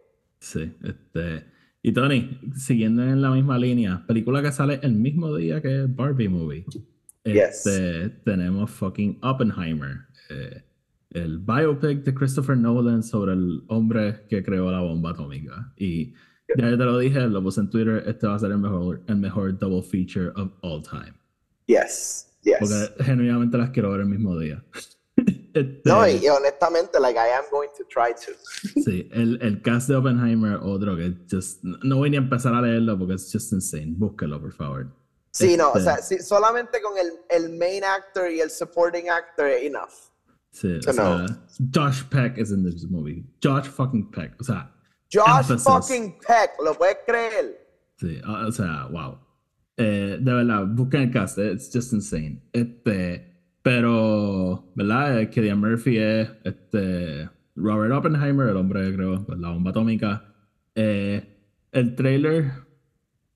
[0.41, 1.45] Sí, este.
[1.83, 6.29] Y Tony, siguiendo en la misma línea, película que sale el mismo día que Barbie
[6.29, 6.65] Movie.
[7.25, 7.67] Yes.
[7.67, 10.63] Este, tenemos fucking Oppenheimer, eh,
[11.11, 15.73] el biopic de Christopher Nolan sobre el hombre que creó la bomba atómica.
[15.77, 16.13] Y
[16.57, 19.17] ya te lo dije, lo puse en Twitter, este va a ser el mejor, el
[19.17, 21.15] mejor double feature of all time.
[21.67, 22.57] Yes, yes.
[22.61, 24.65] Porque genuinamente las quiero ver el mismo día.
[25.53, 28.33] Este, No, y, y honestamente, like, I am going to try to.
[28.81, 32.63] Sí, el, el cast de Oppenheimer, otro que just, no voy ni a empezar a
[32.63, 33.93] leerlo porque es just insane.
[33.97, 34.87] Búsquelo, por favor.
[35.33, 39.11] Sí, no, o Este, sea, sí, solamente con el, el main actor y el supporting
[39.11, 39.91] actor, enough.
[40.53, 41.27] Sí, o sea,
[41.75, 43.25] Josh Peck is in this movie.
[43.43, 44.37] Josh fucking Peck.
[44.41, 44.73] O sea,
[45.13, 45.65] Josh Emphasis.
[45.65, 47.59] fucking Peck, ¿lo puedes creer?
[47.97, 49.19] sí, o o sea, wow.
[49.83, 52.43] Eh, de verdad, busquen el cast, eh, it's just insane.
[52.53, 53.31] Este,
[53.63, 55.23] pero, ¿verdad?
[55.23, 60.35] Eh, Cillian Murphy es este, Robert Oppenheimer, el hombre creó pues, la bomba atómica.
[60.75, 61.35] Eh,
[61.73, 62.53] el trailer,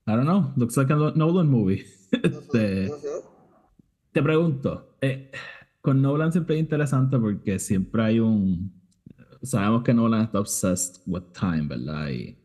[0.05, 1.83] I don't know, looks like a Nolan movie.
[2.11, 2.91] Este.
[4.11, 5.31] Te pregunto, eh,
[5.81, 8.71] con Nolan siempre es interesante porque siempre hay un...
[9.41, 12.09] Sabemos que Nolan está obsessed with time, ¿verdad?
[12.09, 12.37] Y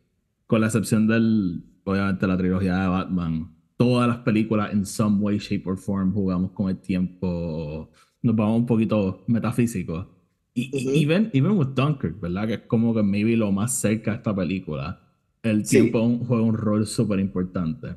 [0.47, 5.39] con la excepción del, obviamente, la trilogía de Batman, todas las películas en some way,
[5.39, 7.91] shape or form jugamos con el tiempo,
[8.21, 10.07] nos vamos un poquito metafísicos.
[10.53, 10.97] Y, y Ujú.
[10.99, 12.47] even, even with Dunkirk, ¿verdad?
[12.47, 15.01] Que es como que maybe lo más cerca de esta película.
[15.43, 15.77] El Sí.
[15.79, 17.97] tiempo juega un rol súper importante.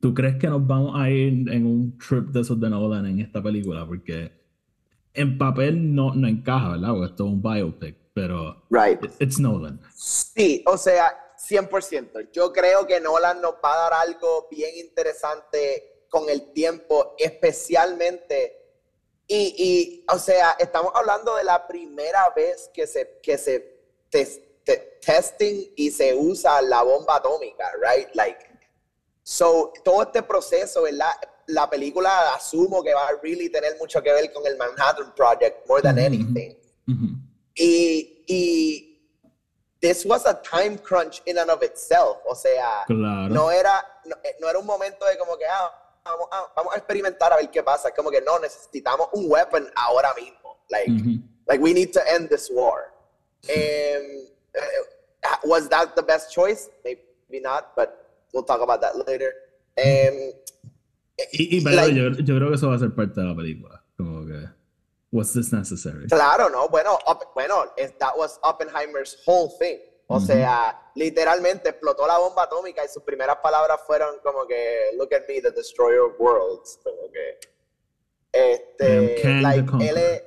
[0.00, 3.20] ¿Tú crees que nos vamos a ir en un trip de esos de Nolan en
[3.20, 3.86] esta película?
[3.86, 4.32] Porque
[5.12, 6.88] en papel no, no encaja, ¿verdad?
[6.92, 8.98] Porque esto es un biopic, pero Right.
[9.20, 9.78] it's Nolan.
[9.94, 11.04] Sí, o sea,
[11.48, 12.30] 100%.
[12.32, 18.56] Yo creo que Nolan nos va a dar algo bien interesante con el tiempo, especialmente.
[19.26, 24.40] Y, y, o sea, estamos hablando de la primera vez que se, que se tes-
[24.64, 28.08] te- testing y se usa la bomba atómica, right?
[28.14, 28.44] Like,
[29.22, 31.12] so, todo este proceso, ¿verdad?
[31.46, 35.66] La película asumo que va a really tener mucho que ver con el Manhattan Project,
[35.68, 36.56] more than anything.
[37.54, 38.89] Y, y
[39.80, 42.18] this was a time crunch in and of itself.
[42.28, 43.28] O sea, Claro.
[43.32, 45.70] no era, no, eh, no era un momento de como que, ah,
[46.04, 47.90] vamos, a, vamos a experimentar a ver qué pasa.
[47.92, 50.58] Como que no, necesitamos un weapon ahora mismo.
[50.70, 50.90] Like,
[51.48, 52.92] like we need to end this war.
[53.48, 56.68] Um, uh, was that the best choice?
[56.84, 59.32] Maybe not, but we'll talk about that later.
[59.78, 60.32] Um,
[61.32, 63.82] Y, y like- yo, yo creo que eso va a ser parte de la película.
[63.96, 64.40] Como que,
[65.12, 66.06] was this necessary?
[66.08, 67.64] Claro, no, bueno, Opp- bueno,
[67.98, 69.78] that was Oppenheimer's whole thing.
[70.12, 75.14] O sea, literalmente explotó la bomba atómica y sus primeras palabras fueron como que, look
[75.14, 76.80] at me, the destroyer of worlds.
[76.82, 77.38] Como que,
[78.32, 80.22] este, I am Kang like, él es-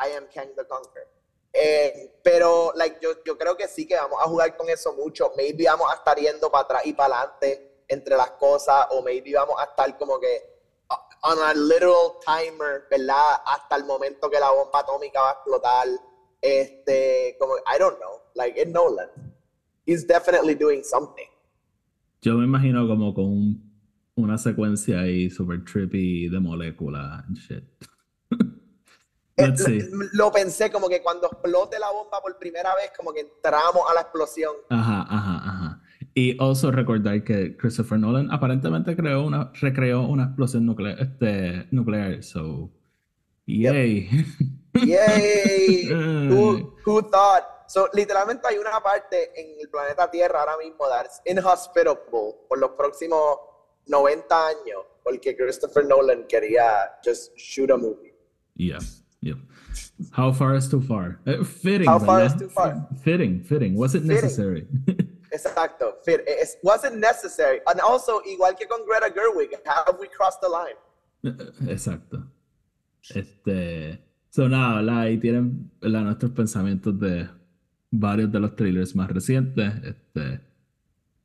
[0.00, 1.06] I am Kang the Conqueror.
[1.52, 5.32] Eh, pero, like, yo, yo creo que sí que vamos a jugar con eso mucho.
[5.36, 9.34] Maybe vamos a estar yendo para atrás y para adelante entre las cosas, o maybe
[9.34, 10.57] vamos a estar como que
[11.22, 13.40] on a literal timer, ¿verdad?
[13.46, 15.86] Hasta el momento que la bomba atómica va a explotar.
[16.40, 19.08] Este, como, I don't know, like, it's Nolan.
[19.86, 21.26] He's definitely doing something.
[22.22, 23.72] Yo me imagino como con un-
[24.16, 27.64] una secuencia ahí super trippy de moléculas and shit.
[29.40, 29.78] Eh, Let's see.
[29.92, 33.82] lo, lo pensé como que cuando explote la bomba por primera vez, como que entramos
[33.88, 34.52] a la explosión.
[34.68, 35.42] Ajá, ajá.
[36.18, 42.24] Y also recordar que Christopher Nolan aparentemente creó una, recreó una explosión nuclear, este, nuclear,
[42.24, 42.72] so
[43.46, 44.08] yay.
[44.74, 44.98] Yay!
[44.98, 45.88] Ay.
[46.28, 47.44] who, who thought?
[47.68, 52.70] So, literalmente hay una parte en el planeta Tierra ahora mismo that's inhospitable por los
[52.70, 53.38] próximos
[53.86, 58.12] 90 años porque Christopher Nolan quería just shoot a movie.
[58.56, 58.80] Yeah,
[59.20, 59.36] yeah.
[60.10, 61.20] How far is too far?
[61.28, 61.86] Uh, fitting.
[61.86, 62.34] How far ¿verdad?
[62.34, 62.88] is too far?
[63.04, 63.76] Fitting, fitting.
[63.76, 64.14] Was it Fitting.
[64.14, 64.66] necessary?
[65.46, 65.96] Exacto.
[66.04, 66.20] Fit.
[66.26, 67.60] It wasn't necessary.
[67.66, 70.76] And also, igual que con Greta Gerwig, have we crossed the line?
[71.70, 72.24] Exacto.
[73.14, 73.98] Este.
[74.30, 75.00] So, nada, ¿verdad?
[75.00, 76.02] Ahí tienen ¿verdad?
[76.02, 77.28] nuestros pensamientos de
[77.90, 79.72] varios de los trailers más recientes.
[79.84, 80.40] Este.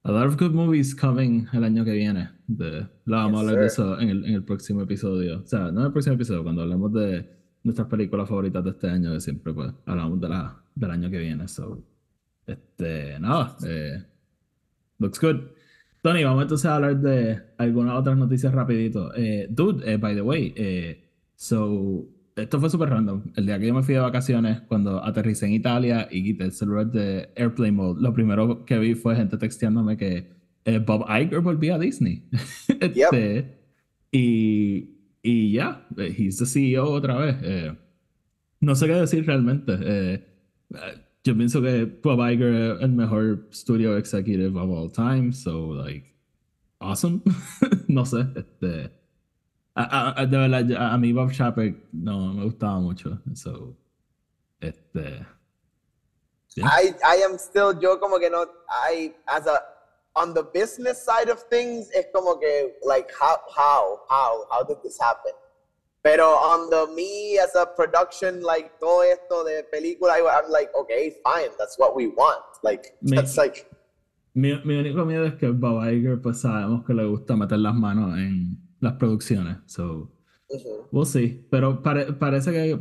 [0.06, 2.30] A lot of good movies coming el año que viene.
[2.45, 5.39] De, lo vamos a Yes, hablar de eso en el, en el próximo episodio.
[5.39, 7.30] O sea, no en el próximo episodio, cuando hablemos de
[7.63, 11.19] nuestras películas favoritas de este año, que siempre pues hablamos de la, del año que
[11.19, 11.47] viene.
[11.47, 11.82] So,
[12.47, 14.03] este, nada, eh,
[14.99, 15.38] looks good.
[16.01, 19.13] Tony, vamos entonces a hablar de algunas otras noticias rapidito.
[19.15, 23.23] Eh, dude, eh, by the way, eh, so, esto fue súper random.
[23.36, 26.51] El día que yo me fui de vacaciones, cuando aterricé en Italia y quité el
[26.51, 30.34] celular de Airplane Mode, lo primero que vi fue gente texteándome que
[30.65, 32.27] eh, Bob Iger volvía a Disney.
[32.82, 33.60] Este,
[34.12, 34.89] Y,
[35.23, 37.36] y ya, eh, he's the CEO otra vez.
[37.41, 37.75] Eh,
[38.60, 39.73] no sé qué decir realmente.
[39.82, 40.27] Eh,
[41.23, 46.03] yo pienso que Bob Iger el mejor studio executive of all time, so like,
[46.81, 47.21] awesome.
[47.88, 48.91] no sé, este,
[49.75, 53.75] a, a- de verdad, a, a mí Bob Chapek no me gustaba mucho, so,
[54.62, 55.25] este,
[56.55, 56.67] Yeah.
[56.69, 59.59] I, I am still, yo como que no, I, as a,
[60.15, 64.77] on the business side of things, es como que, like, how, how, how, how did
[64.83, 65.31] this happen?
[66.03, 71.11] Pero on the me as a production, like, todo esto de película, I'm like, okay,
[71.23, 72.43] fine, that's what we want.
[72.61, 73.65] Like, Me- that's like,
[74.33, 77.73] mi, mi único miedo es que Bob Iger, pues sabemos que le gusta meter las
[77.73, 80.11] manos en las producciones, so,
[80.49, 80.87] ujú.
[80.91, 81.47] We'll see.
[81.49, 82.79] Pero pare- parece que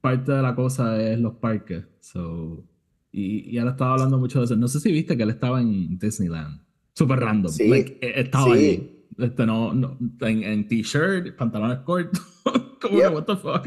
[0.00, 1.84] parte de la cosa es los parques.
[2.00, 2.64] So,
[3.12, 4.56] y, y él estaba hablando mucho de eso.
[4.56, 6.60] No sé si viste que él estaba en Disneyland.
[6.94, 7.52] Super random.
[7.52, 7.68] Sí.
[7.68, 8.50] Like, e- estaba Sí.
[8.52, 8.97] allí.
[9.18, 12.20] Este, no, no, en, en t-shirt, pantalones cortos.
[12.80, 13.66] Como que, what the fuck.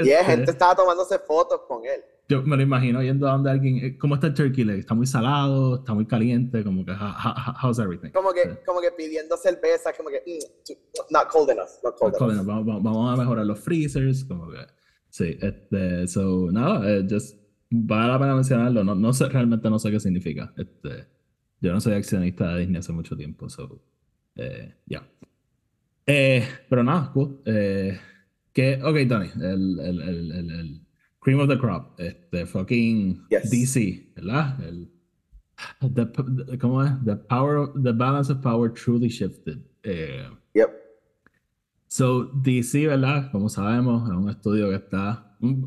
[0.00, 2.00] Yeah, Este, gente estaba tomándose fotos con él.
[2.28, 3.76] yo me lo imagino yendo a donde alguien.
[3.78, 4.78] eh, ¿Cómo está el turkey leg?
[4.80, 5.76] ¿Está muy salado?
[5.76, 6.62] ¿Está muy caliente?
[6.64, 8.10] Como que, how- how- how's everything?
[8.10, 8.48] Como que, Sí.
[8.66, 12.46] como que pidiendo cerveza, como que, mm, not cold enough, not cold Colin, enough.
[12.46, 14.58] vamos, vamos- vamos a mejorar los freezers, como que
[15.10, 17.36] sí, este, so, nada, eh, just
[17.70, 21.06] vale la pena mencionarlo, no, no sé, realmente no sé qué significa, este,
[21.60, 23.80] yo no soy accionista de Disney hace mucho tiempo, so,
[24.38, 25.06] eh, ya.
[26.06, 27.98] Eh, pero nada, cool, eh,
[28.52, 30.80] que, ok, Tony, el, el, el, el,
[31.20, 33.50] cream of the crop, este, fucking Yes.
[33.50, 34.58] DC, ¿verdad?
[34.64, 34.90] El,
[35.92, 36.92] the, the- ¿cómo es?
[37.04, 40.70] The power, the balance of power truly shifted, eh, Yep.
[41.88, 43.30] So, DC, ¿verdad?
[43.32, 45.66] Como sabemos, es un estudio que está, en,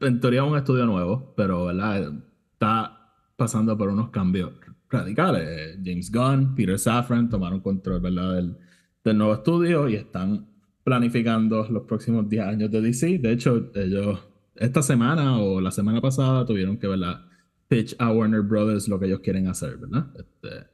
[0.00, 2.12] en teoría es un estudio nuevo, pero, ¿verdad?
[2.52, 4.52] Está pasando por unos cambios
[4.94, 5.78] radicales.
[5.84, 8.34] James Gunn, Peter Safran tomaron control, ¿verdad?
[8.36, 8.56] Del,
[9.04, 10.46] del nuevo estudio y están
[10.82, 13.18] planificando los próximos 10 años de DC.
[13.18, 14.18] De hecho, ellos
[14.56, 17.22] esta semana o la semana pasada tuvieron que, ¿verdad?
[17.68, 20.06] Pitch a Warner Brothers lo que ellos quieren hacer, ¿verdad?
[20.16, 20.66] Este,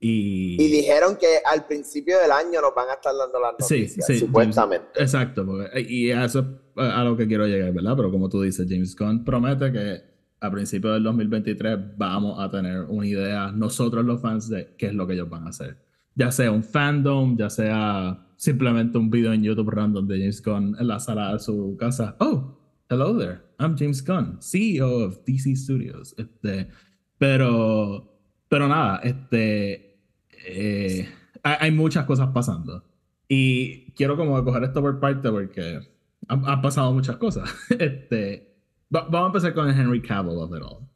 [0.00, 0.62] y...
[0.62, 4.06] Y dijeron que al principio del año nos van a estar dando las Sí, noticias,
[4.06, 4.86] sí, supuestamente.
[4.94, 6.46] James- exacto, porque- y a eso es
[6.84, 7.94] a a lo que quiero llegar, ¿verdad?
[7.96, 10.13] Pero como tú dices, James Gunn promete que
[10.44, 14.94] a principios del 2023 vamos a tener una idea, nosotros los fans, de qué es
[14.94, 15.78] lo que ellos van a hacer.
[16.14, 20.76] Ya sea un fandom, ya sea simplemente un video en YouTube random de James Gunn
[20.78, 22.16] en la sala de su casa.
[22.20, 22.58] Oh,
[22.90, 26.14] hello there, I'm James Gunn, CEO of DC Studios.
[26.18, 26.68] Este,
[27.16, 28.14] pero,
[28.48, 29.98] pero nada, este,
[30.46, 31.08] eh,
[31.42, 32.84] hay, hay muchas cosas pasando.
[33.28, 35.80] Y quiero como coger esto por parte porque
[36.28, 37.50] han, han pasado muchas cosas.
[37.78, 38.53] Este,
[38.94, 40.88] va- vamos a empezar con el Henry Cavill of it all.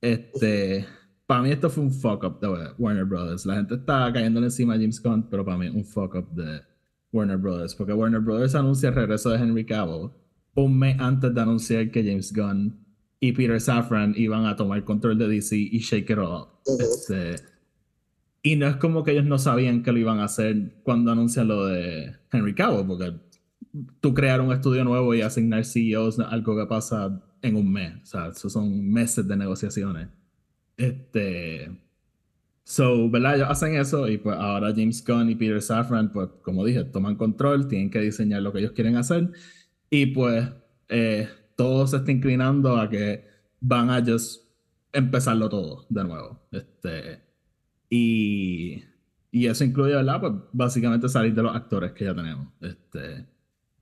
[0.00, 0.86] Este,
[1.26, 3.46] para mí esto fue un fuck up de Warner Brothers.
[3.46, 6.60] La gente está cayendo encima de James Gunn, pero para mí un fuck up de
[7.12, 7.74] Warner Brothers.
[7.74, 10.10] Porque Warner Brothers anuncia el regreso de Henry Cavill
[10.56, 12.78] un mes antes de anunciar que James Gunn
[13.18, 16.46] y Peter Safran iban a tomar control de DC y shake it all.
[16.66, 16.78] Ujú.
[16.80, 17.36] Este,
[18.42, 21.48] y no es como que ellos no sabían que lo iban a hacer cuando anuncian
[21.48, 23.14] lo de Henry Cavill, porque
[24.00, 27.94] tú crear un estudio nuevo y asignar CEOs algo que pasa en un mes.
[28.02, 30.08] O sea, eso son meses de negociaciones.
[30.76, 31.70] Este.
[32.64, 33.36] So, ¿verdad?
[33.36, 37.16] Ellos hacen eso y pues ahora James Gunn y Peter Safran, pues como dije, toman
[37.16, 39.30] control, tienen que diseñar lo que ellos quieren hacer
[39.90, 40.48] y pues
[40.88, 43.26] eh, todo se está inclinando a que
[43.60, 44.44] van a just
[44.92, 46.40] empezarlo todo de nuevo.
[46.52, 47.22] Este,
[47.90, 48.82] y,
[49.30, 50.20] y eso incluye, ¿verdad?
[50.20, 52.48] Pues básicamente salir de los actores que ya tenemos.
[52.62, 53.26] Este,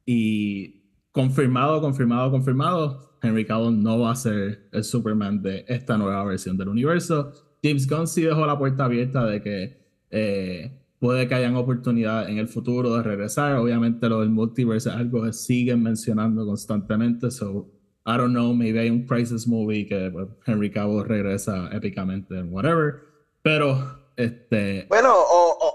[0.05, 0.82] y
[1.13, 6.57] confirmado, confirmado, confirmado, Henry Cavill no va a ser el Superman de esta nueva versión
[6.57, 7.33] del universo.
[7.63, 12.39] James Gunn sí dejó la puerta abierta de que eh, puede que hayan oportunidades en
[12.39, 13.57] el futuro de regresar.
[13.57, 17.69] Obviamente lo del multiverse es algo que siguen mencionando constantemente, so
[18.05, 22.53] I don't know, maybe hay un crisis movie que pues, Henry Cavill regresa épicamente en
[22.53, 22.95] whatever,
[23.43, 24.87] pero este...
[24.89, 25.15] Bueno,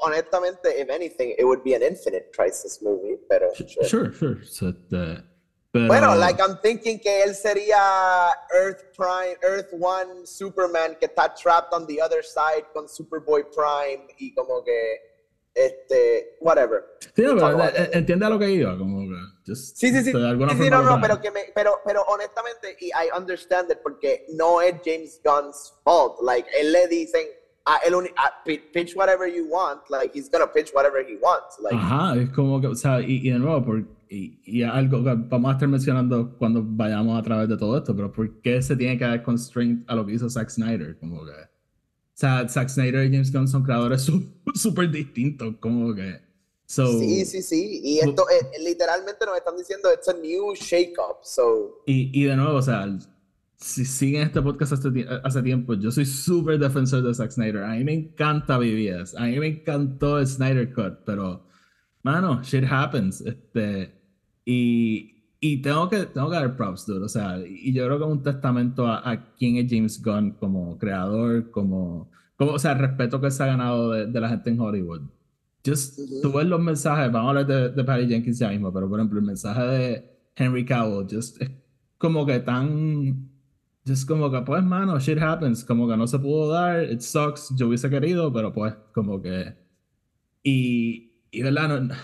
[0.07, 3.51] honestamente, if anything, it would be an infinite crisis movie, pero...
[3.53, 4.43] Sure, sure.
[4.43, 5.23] So, este,
[5.73, 11.73] Bueno, like I'm thinking que él sería Earth Prime, Earth One Superman que está trapped
[11.73, 15.01] on the other side con Superboy Prime y como que
[15.53, 16.85] este, whatever.
[16.99, 20.03] Sí, pero eh, entiende a lo que iba, como que sí, sí, sí.
[20.03, 24.25] sí, sí no, no, pero que me, pero, pero honestamente, y I understand it porque
[24.29, 26.21] no es James Gunn's fault.
[26.21, 27.25] Like, él le dicen,
[28.73, 31.59] pitch whatever you want, like, he's gonna pitch whatever he wants.
[31.59, 35.03] Like, Ajá, es como que, o sea, y, y de nuevo, por, y, y, algo
[35.03, 38.61] que vamos a estar mencionando cuando vayamos a través de todo esto, pero ¿por qué
[38.61, 40.97] se tiene que dar constraint a lo que hizo Zack Snyder?
[40.99, 41.31] Como que
[42.17, 44.09] o sea, Zack Snyder y James Gunn son creadores
[44.55, 46.19] súper distintos, como que...
[46.65, 47.79] sí, sí, sí.
[47.83, 51.83] Y esto eh, literalmente nos están diciendo, it's a new shake-up, so...
[51.85, 52.87] Y, y de nuevo, o sea,
[53.57, 57.63] si siguen este podcast hace, hace tiempo, yo soy súper defensor de Zack Snyder.
[57.63, 61.47] A mí me encanta BBS, a mí me encantó el Snyder Cut, pero,
[62.03, 63.21] mano, shit happens.
[63.21, 63.99] Este,
[64.45, 67.03] y, y tengo que, tengo que dar props, dude.
[67.03, 70.31] O sea, y yo creo que es un testamento a, a quién es James Gunn
[70.31, 74.29] como creador, como, como o sea, el respeto que se ha ganado de, de la
[74.29, 75.01] gente en Hollywood.
[75.65, 78.87] Just, tú ves los mensajes, vamos a hablar de, de Patty Jenkins ya mismo, pero
[78.87, 81.49] por ejemplo, el mensaje de Henry Cavill, just, es
[81.97, 83.36] como que tan,
[83.87, 87.53] just como que, pues, mano, shit happens, como que no se pudo dar, it sucks,
[87.55, 89.55] yo hubiese querido, pero pues, como que,
[90.43, 91.95] y, y verdad, no,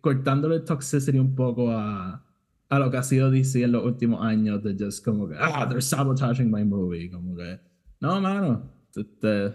[0.00, 2.26] cortándole toxicity un poco a
[2.68, 5.66] a lo que ha sido DC en los últimos años de just como que, ah,
[5.68, 7.60] they're sabotaging my movie, como que,
[8.00, 9.54] no, mano, este,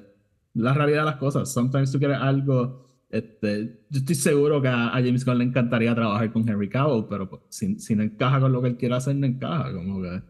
[0.54, 4.92] la realidad de las cosas, sometimes tú quieres algo, este, yo estoy seguro que a,
[4.94, 8.54] James Gunn le encantaría trabajar con Henry Cavill, pero pues, si, si, no encaja con
[8.54, 10.22] lo que él quiere hacer, no encaja, como que,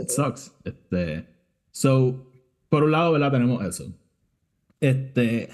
[0.00, 1.26] it sucks, este,
[1.70, 2.30] so,
[2.68, 3.32] por un lado, ¿verdad?
[3.32, 3.92] Tenemos eso.
[4.80, 5.48] Este,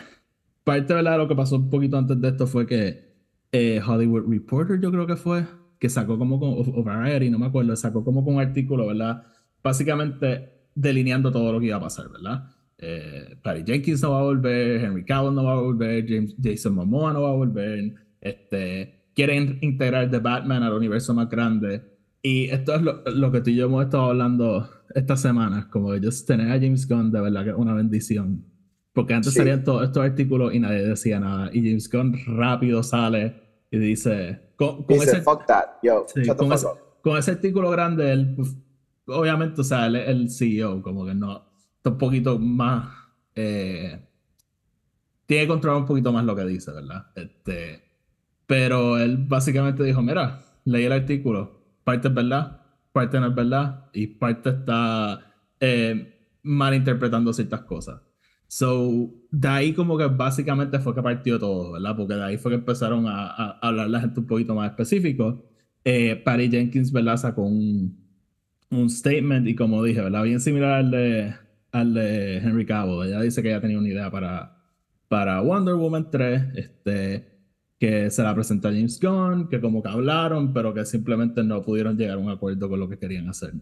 [0.64, 1.12] parte, ¿verdad?
[1.12, 3.06] De lo que pasó un poquito antes de esto fue que
[3.52, 5.46] eh, Hollywood Reporter, yo creo que fue,
[5.78, 9.22] que sacó como con, o, Variety, no me acuerdo, sacó como con un artículo, ¿verdad?
[9.62, 12.50] Básicamente delineando todo lo que iba a pasar, ¿verdad?
[12.78, 16.74] Eh, Patty Jenkins no va a volver, Henry Cavill no va a volver, James, Jason
[16.74, 21.95] Momoa no va a volver, este, quieren integrar The Batman al universo más grande.
[22.26, 25.94] Y esto es lo, lo que tú y yo hemos estado hablando estas semanas, como
[25.94, 28.44] ellos tener a James Gunn de verdad que es una bendición.
[28.92, 31.50] Porque antes salían todos estos artículos y nadie decía nada.
[31.52, 33.32] Y James Gunn rápido sale
[33.70, 36.04] y dice, con, ese, fuck that, yo,
[37.00, 38.56] con, ese, artículo grande, él, pues,
[39.06, 41.44] obviamente, o sea, él es el CEO, como que no,
[41.76, 42.92] está un poquito más,
[43.36, 44.04] eh,
[45.26, 47.06] tiene que controlar un poquito más lo que dice, ¿verdad?
[47.14, 47.84] Este,
[48.48, 51.55] pero él básicamente dijo, mira, leí el artículo,
[51.86, 55.20] parte es verdad, parte no es verdad, y parte está
[55.60, 58.00] eh, malinterpretando ciertas cosas.
[58.48, 61.96] So, de ahí como que básicamente fue que partió todo, ¿verdad?
[61.96, 65.44] Porque de ahí fue que empezaron a, a hablar la gente un poquito más específico.
[65.84, 67.18] Eh, Patty Jenkins, ¿verdad?
[67.18, 67.96] Sacó un,
[68.70, 70.24] un statement y como dije, ¿verdad?
[70.24, 71.34] Bien similar al de,
[71.70, 73.06] al de Henry Cavill.
[73.06, 74.58] Ella dice que ya tenía una idea para,
[75.06, 77.35] para Wonder Woman 3, este,
[77.78, 81.62] que se la presentó a James Gunn, que como que hablaron, pero que simplemente no
[81.62, 83.52] pudieron llegar a un acuerdo con lo que querían hacer.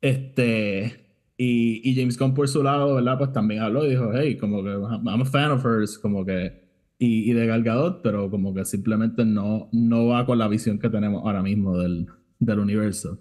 [0.00, 3.18] Este, y, y, James Gunn por su lado, ¿verdad?
[3.18, 6.62] Pues también habló y dijo, hey, como que I'm a fan of hers, como que,
[6.98, 10.78] y, y de Gal Gadot, pero como que simplemente no, no va con la visión
[10.78, 12.06] que tenemos ahora mismo del,
[12.38, 13.18] del universo.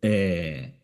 [0.00, 0.74] Eh,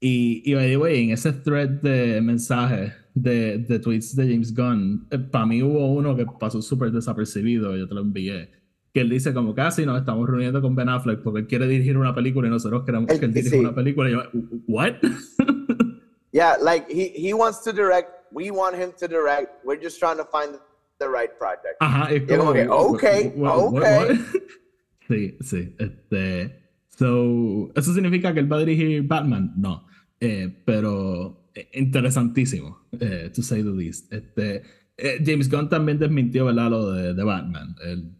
[0.00, 2.92] y, y by the way, en ese thread de mensajes
[3.22, 7.76] de, de tweets de James Gunn, eh, para mí hubo uno que pasó súper desapercibido,
[7.76, 8.50] yo te lo envié,
[8.92, 11.96] que él dice como casi nos estamos reuniendo con Ben Affleck porque él quiere dirigir
[11.96, 14.08] una película y nosotros queremos que él dirija una película.
[14.08, 14.22] Y yo,
[14.66, 14.94] ¿what?
[16.30, 20.18] Yeah, like he, he wants to direct, we want him to direct, we're just trying
[20.18, 20.58] to find
[20.98, 21.80] the right project.
[21.80, 24.20] Ajá, es como, que, okay, okay.
[25.08, 29.54] sí, sí, este, so, ¿eso significa que él va a dirigir Batman?
[29.56, 29.86] No,
[30.20, 31.37] eh, pero
[31.72, 34.12] interesantísimo, eh, to say the least.
[34.12, 34.62] Este,
[34.96, 36.70] eh, James Gunn también desmintió, ¿verdad?
[36.70, 37.74] Lo de, de Batman.
[37.84, 38.12] Él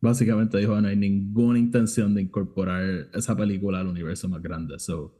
[0.00, 5.18] básicamente dijo, no hay ninguna intención de incorporar esa película al universo más grande, so...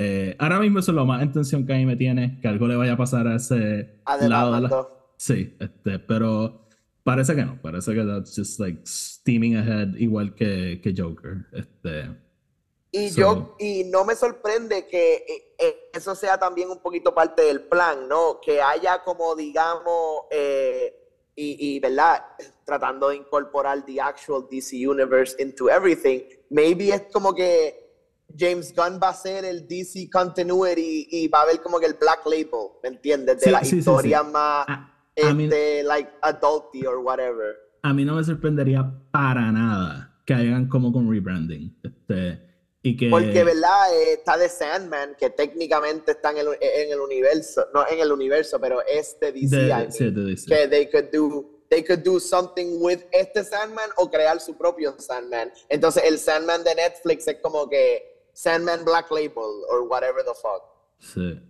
[0.00, 2.46] Eh, ahora mismo eso es lo más en tensión que a mí me tiene, que
[2.46, 4.86] algo le vaya a pasar a ese lado de la...
[5.16, 6.68] Sí, este, pero
[7.02, 11.46] parece que no, parece que that's just like steaming ahead igual que, que Joker.
[11.52, 12.04] Este,
[12.90, 17.42] y yo, y no me sorprende que eh, eh, eso sea también un poquito parte
[17.42, 18.40] del plan, ¿no?
[18.40, 22.24] Que haya como, digamos, y, y, ¿verdad?
[22.64, 26.20] Tratando de incorporar the actual DC Universe into everything.
[26.50, 27.88] Maybe es como que
[28.36, 31.94] James Gunn va a ser el DC Continuity y va a haber como que el
[31.94, 33.40] Black Label, ¿me entiendes?
[33.40, 34.66] De la historia más,
[35.14, 37.56] este, like, adulty or whatever.
[37.82, 41.78] A mí no me sorprendería para nada que hagan como con rebranding.
[41.82, 42.47] Este,
[42.88, 43.10] y que...
[43.10, 43.94] Porque, ¿verdad?
[43.94, 48.12] Eh, está The Sandman, que técnicamente está en el, en el, universo, no en el
[48.12, 53.44] universo, pero este DC, de, que they could do they could do something with este
[53.44, 55.52] Sandman o crear su propio Sandman.
[55.68, 60.62] Entonces el Sandman de Netflix es como que Sandman Black Label or whatever the fuck.
[60.98, 61.40] Sí.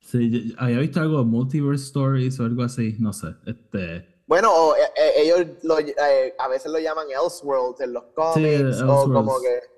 [0.00, 3.28] Sí, había visto algo de Multiverse Stories o algo así, no sé.
[3.46, 4.06] Este.
[4.26, 8.82] Bueno, o, eh, eh, ellos lo, eh, a veces lo llaman Elseworlds en los cómics,
[8.82, 9.73] o como que.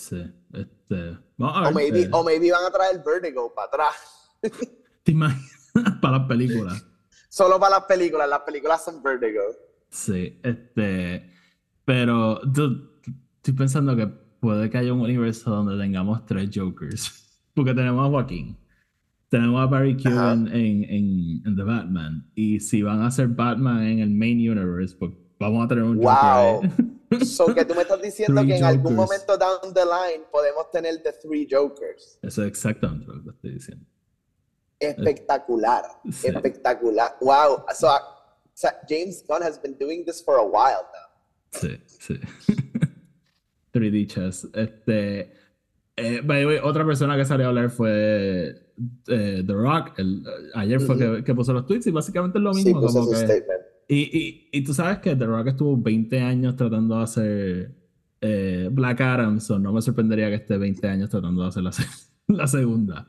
[0.00, 0.16] Sí,
[0.54, 1.18] este.
[1.36, 4.30] o, maybe, o maybe van a traer Vertigo para atrás.
[5.02, 5.60] ¿Te imaginas?
[6.00, 6.86] para las películas.
[7.28, 9.42] Solo para las películas, las películas son Vertigo.
[9.90, 11.30] Sí, este.
[11.84, 17.42] Pero estoy pensando que puede que haya un universo donde tengamos tres Jokers.
[17.54, 18.56] Porque tenemos a Joaquín,
[19.28, 22.30] tenemos a Barry Keoghan en, en, en, The Batman.
[22.34, 25.98] Y si van a hacer Batman en el main universe, pues vamos a tener un
[25.98, 26.62] wow.
[26.62, 26.89] Joker.
[27.24, 31.02] So que tú me estás diciendo que en algún momento down the line podemos tener
[31.02, 32.18] The Three Jokers.
[32.22, 33.86] Eso es exactamente lo que estoy diciendo.
[34.78, 35.84] Espectacular.
[36.04, 37.16] Espectacular.
[37.20, 37.64] Wow.
[37.74, 37.88] So,
[38.54, 41.10] so James Gunn has been doing this for a while now.
[41.52, 42.20] Sí, sí.
[43.72, 44.48] 3D Chess.
[44.54, 45.32] Este,
[45.96, 48.72] eh, otra persona que salió a hablar fue
[49.08, 49.98] eh, The Rock.
[49.98, 50.22] El,
[50.54, 52.88] ayer fue que, que, puso los tweets y básicamente es lo mismo.
[52.88, 56.96] Sí, como que, y, y, y, tú sabes que The Rock estuvo 20 años tratando
[56.96, 57.74] de hacer
[58.20, 61.64] eh, Black Adam, so no me sorprendería que esté 20 años tratando de hacer
[62.28, 63.08] la, segunda.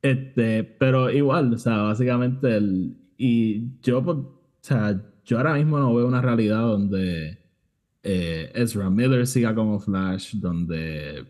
[0.00, 2.96] Este, pero igual, o sea, básicamente el.
[3.16, 7.38] Y yo, o sea, yo ahora mismo no veo una realidad donde
[8.04, 11.26] eh, Ezra Miller siga como Flash, donde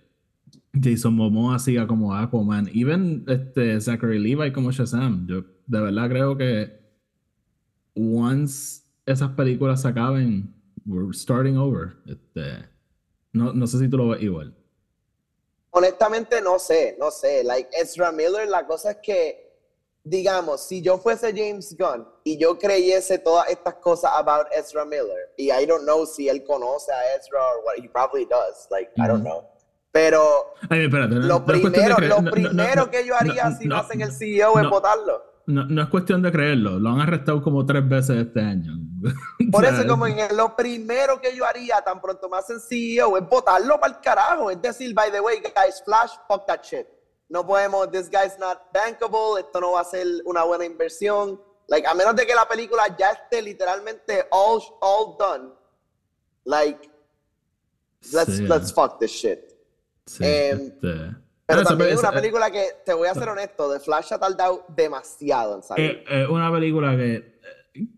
[0.74, 5.26] Jason Momoa siga como Aquaman, even este Zachary Levi como Shazam.
[5.26, 6.78] Yo de verdad creo que
[7.94, 10.54] once esas películas se acaben,
[10.86, 11.96] we're starting over.
[12.06, 12.68] Este,
[13.32, 14.54] no, no sé si tú lo ves igual.
[15.70, 17.42] Honestamente no sé, no sé.
[17.44, 19.52] Like Ezra Miller, la cosa es que
[20.04, 25.32] digamos, si yo fuese James Gunn y yo creyese todas estas cosas about Ezra Miller,
[25.36, 28.90] y I don't know si él conoce a Ezra or what, he probably does, like,
[28.98, 29.48] I don't know.
[29.92, 30.54] Pero
[31.10, 35.22] lo primero, lo primero que yo haría si no, hacen el CEO es votarlo.
[35.46, 38.72] No, es cuestión de creerlo, lo han arrestado como tres veces este año.
[39.50, 43.28] Por eso, como en lo primero que yo haría tan pronto más hacen CEO es
[43.28, 44.50] votarlo para el carajo.
[44.50, 46.86] Es decir, by the way, guys, Flash, fuck that shit
[47.32, 51.40] no podemos, this guy's not bankable, esto no va a ser una buena inversión.
[51.66, 55.50] Like, a menos de que la película ya esté literalmente all, all done,
[56.44, 56.90] like,
[58.12, 59.56] let's, let's fuck this shit.
[60.20, 61.16] Em, este,
[61.56, 64.64] pero también es una película que, te voy a ser honesto, The Flash ha tardado
[64.74, 66.04] demasiado en salir.
[66.08, 67.88] Es una película que eh,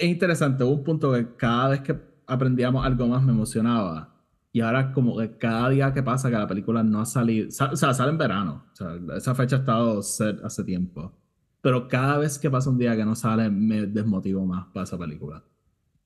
[0.00, 1.96] es interesante, hubo un punto que cada vez que
[2.26, 4.14] aprendíamos algo más me emocionaba
[4.52, 7.76] y ahora como que cada día que pasa que la película no ha salido, o
[7.76, 11.12] sea, sale en verano, o sea, esa fecha ha estado set hace tiempo.
[11.60, 14.96] Pero cada vez que pasa un día que no sale, me desmotivo más para esa
[14.96, 15.42] película.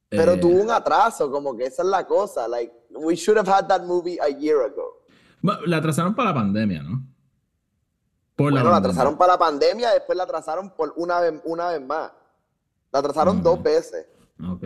[0.08, 2.48] Pero eh, tuvo un atraso, como que esa es la cosa.
[2.48, 5.01] Like, we should have had that movie a year ago.
[5.42, 7.04] La atrasaron para la pandemia, ¿no?
[8.36, 11.86] Por bueno, la, atrasaron para la pandemia, después la atrasaron por una vez, una vez
[11.86, 12.12] más.
[12.92, 14.06] La atrasaron dos veces.
[14.48, 14.64] Ok.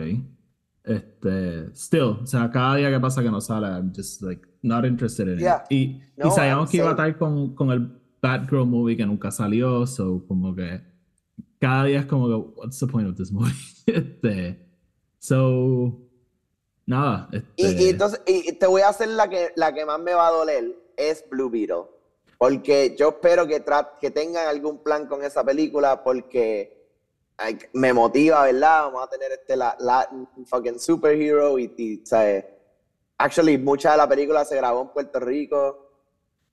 [0.83, 4.85] Este, still, o sea, cada día que pasa que no sale, I'm just like not
[4.85, 5.47] interested in it.
[5.69, 9.85] Y, y sabíamos que iba a estar con, con el Batgirl movie que nunca salió,
[9.85, 10.81] so como que
[11.59, 13.53] cada día es como que, what's the point of this movie?
[13.85, 14.65] este,
[15.19, 16.06] so,
[16.87, 17.29] nada.
[17.31, 17.83] Este...
[17.83, 20.31] Y, entonces, y te voy a hacer la que, la que más me va a
[20.31, 21.83] doler, es Blue Beetle.
[22.39, 23.63] Porque yo espero que,
[24.01, 26.77] que tengan algún plan con esa película, porque
[27.73, 28.85] me motiva, ¿verdad?
[28.85, 30.09] Vamos a tener este la,
[30.45, 32.45] fucking superhero y, y ¿sabes?
[33.17, 35.91] Actually, mucha de la película se grabó en Puerto Rico.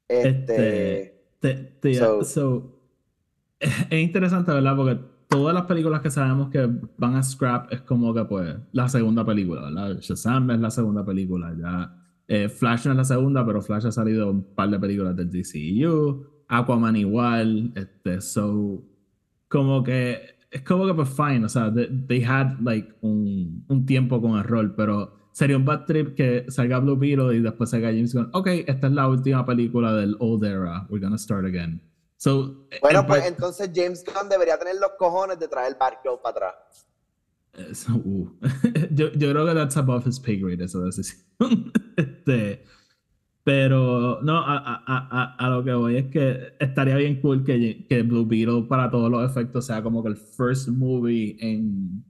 [0.08, 2.80] Este, este so,
[3.60, 4.76] es interesante, ¿verdad?
[4.76, 4.98] Porque
[5.34, 9.24] todas las películas que sabemos que van a scrap es como que, pues, la segunda
[9.24, 9.98] película, ¿verdad?
[10.00, 11.92] Shazam es la segunda película, ya.
[12.28, 15.30] Eh, Flash no es la segunda, pero Flash ha salido un par de películas del
[15.30, 16.24] DCU.
[16.48, 17.72] Aquaman igual.
[17.74, 18.84] Este, so,
[19.48, 20.20] como que
[20.52, 24.44] es como que pues fine, o sea, they, had like un, un, tiempo con el
[24.44, 28.30] rol, pero sería un bad trip que salga Blue Beetle y después salga James Gunn,
[28.32, 31.82] ok, esta es la última película del old era, we're gonna start again.
[32.16, 36.86] So, bueno, pues entonces James Gunn debería tener los cojones de traer Batgirl para atrás.
[37.88, 38.28] Uh,
[38.90, 41.20] yo, yo, creo que that's above his pay grade, esa decisión.
[41.96, 42.64] este,
[43.44, 48.02] pero no, a, a, a, lo que voy es que estaría bien cool que, que,
[48.02, 52.04] Blue Beetle para todos los efectos sea como que el first movie en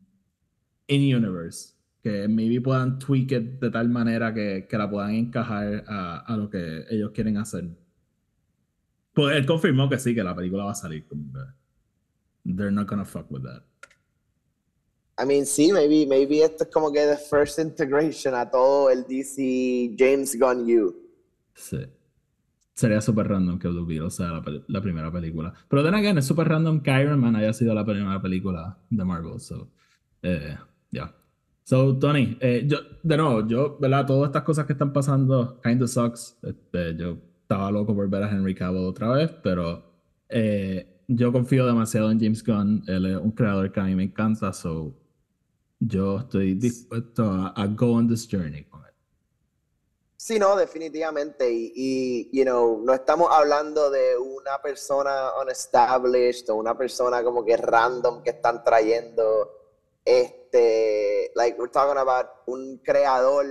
[0.87, 1.75] in universe.
[2.03, 6.37] Que maybe puedan tweak it de tal manera que, que la puedan encajar a, a,
[6.37, 7.65] lo que ellos quieren hacer.
[9.15, 11.07] Pues él confirmó que sí, que la película va a salir.
[12.45, 13.62] They're not gonna fuck with that.
[15.17, 19.07] I mean, sí, maybe, maybe esto es como que the first integration a todo el
[19.07, 20.95] DC James Gunn U.
[21.55, 21.87] Sí.
[22.75, 25.55] Sería súper random que Blue Beetle sea la, primera película.
[25.69, 29.05] Pero then again, es súper random que Iron Man haya sido la primera película de
[29.05, 29.39] Marvel.
[29.39, 29.69] So,
[30.23, 30.57] eh,
[30.91, 31.15] ya.
[31.62, 34.07] So, Tony, eh, yo, de nuevo, yo, ¿verdad?
[34.07, 36.37] Todas estas cosas que están pasando, kind of sucks.
[36.43, 37.17] Este, yo
[37.55, 39.81] estaba loco por ver a Henry Cavill otra vez, pero
[40.29, 42.83] eh, yo confío demasiado en James Gunn.
[42.89, 44.93] Él es un creador que a mí me encanta, so
[45.79, 47.23] yo estoy dispuesto
[47.55, 48.91] a, go on this journey con él.
[50.17, 51.49] Sí, no, definitivamente.
[51.49, 57.57] Y, you know, no estamos hablando de una persona unestablished o una persona como que
[57.57, 59.51] random que están trayendo.
[60.05, 63.47] Este, like, we're talking about un creador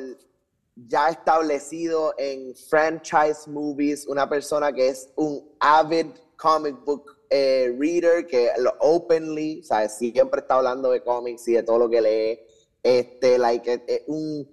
[0.76, 8.28] ya establecido en franchise movies, una persona que es un avid comic book eh, reader
[8.28, 9.98] que lo openly, ¿sabes?
[9.98, 12.40] Siempre está hablando de cómics y de todo lo que lee.
[12.84, 14.48] Este, like, eh, eh, un.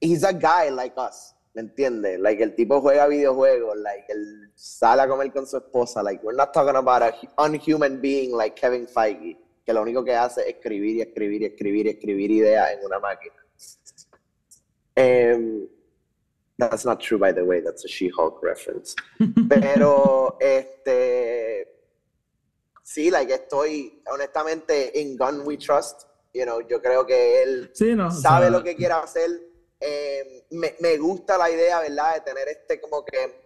[0.00, 2.18] he's a guy like us, ¿me entiendes?
[2.20, 6.02] Like, el tipo juega videojuegos, like, él sale a comer con su esposa.
[6.02, 10.14] Like, we're not talking about a unhuman being like Kevin Feige, que lo único que
[10.14, 13.39] hace es escribir y escribir y escribir y escribir ideas en una máquina.
[15.00, 15.68] Um,
[16.60, 17.60] That's not true, by the way.
[17.60, 18.94] That's a She-Hulk reference.
[19.48, 21.66] Pero, este,
[22.82, 26.06] sí, like, estoy, honestamente, in Gun We Trust.
[26.34, 27.70] You know, yo creo que él
[28.12, 29.30] sabe lo que quiere hacer.
[29.80, 32.16] Eh, me, me, gusta la idea, ¿verdad?
[32.16, 33.42] De tener este como que,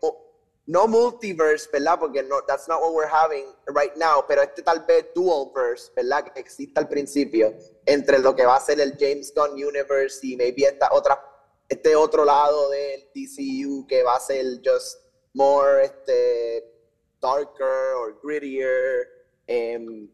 [0.66, 1.98] no multiverse, ¿verdad?
[2.00, 5.92] Porque no, that's not what we're having right now, pero este tal vez dual verse,
[5.94, 6.24] ¿verdad?
[6.24, 7.54] Que exista al principio,
[7.86, 11.33] entre lo que va a ser el James Gunn Universe y maybe esta otra
[11.68, 14.98] este otro lado del DCU que va a ser just
[15.34, 16.64] more este,
[17.20, 19.08] darker or grittier.
[19.48, 20.08] Um,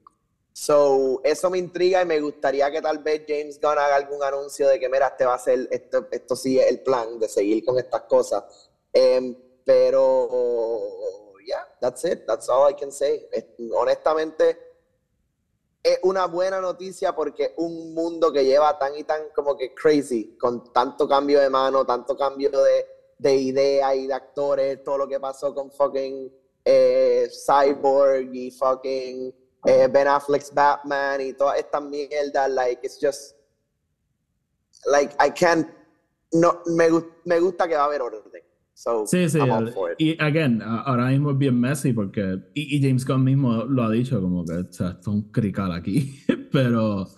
[0.53, 4.69] so, eso me intriga y me gustaría que tal vez James Gunn haga algún anuncio
[4.69, 7.65] de que, mira, este va a ser, esto, esto sí es el plan de seguir
[7.65, 8.71] con estas cosas.
[8.95, 10.29] Um, pero,
[11.47, 13.29] yeah, that's it, that's all I can say.
[13.75, 14.70] Honestamente,
[15.83, 20.37] es una buena noticia porque un mundo que lleva tan y tan como que crazy,
[20.39, 22.87] con tanto cambio de mano, tanto cambio de,
[23.19, 26.31] de idea y de actores, todo lo que pasó con fucking
[26.65, 33.37] eh, Cyborg y fucking eh, Ben Affleck's Batman y toda esta mierda, like, it's just,
[34.87, 35.67] like, I can't,
[36.33, 36.89] no, me,
[37.25, 38.23] me gusta que va a haber orden
[39.07, 39.39] sí, sí.
[39.99, 42.41] Y again, ahora mismo es bien messy porque.
[42.55, 45.73] Y, James Gunn mismo lo ha dicho, como que o sea, esto es un crical
[45.73, 46.21] aquí.
[46.53, 47.09] Pero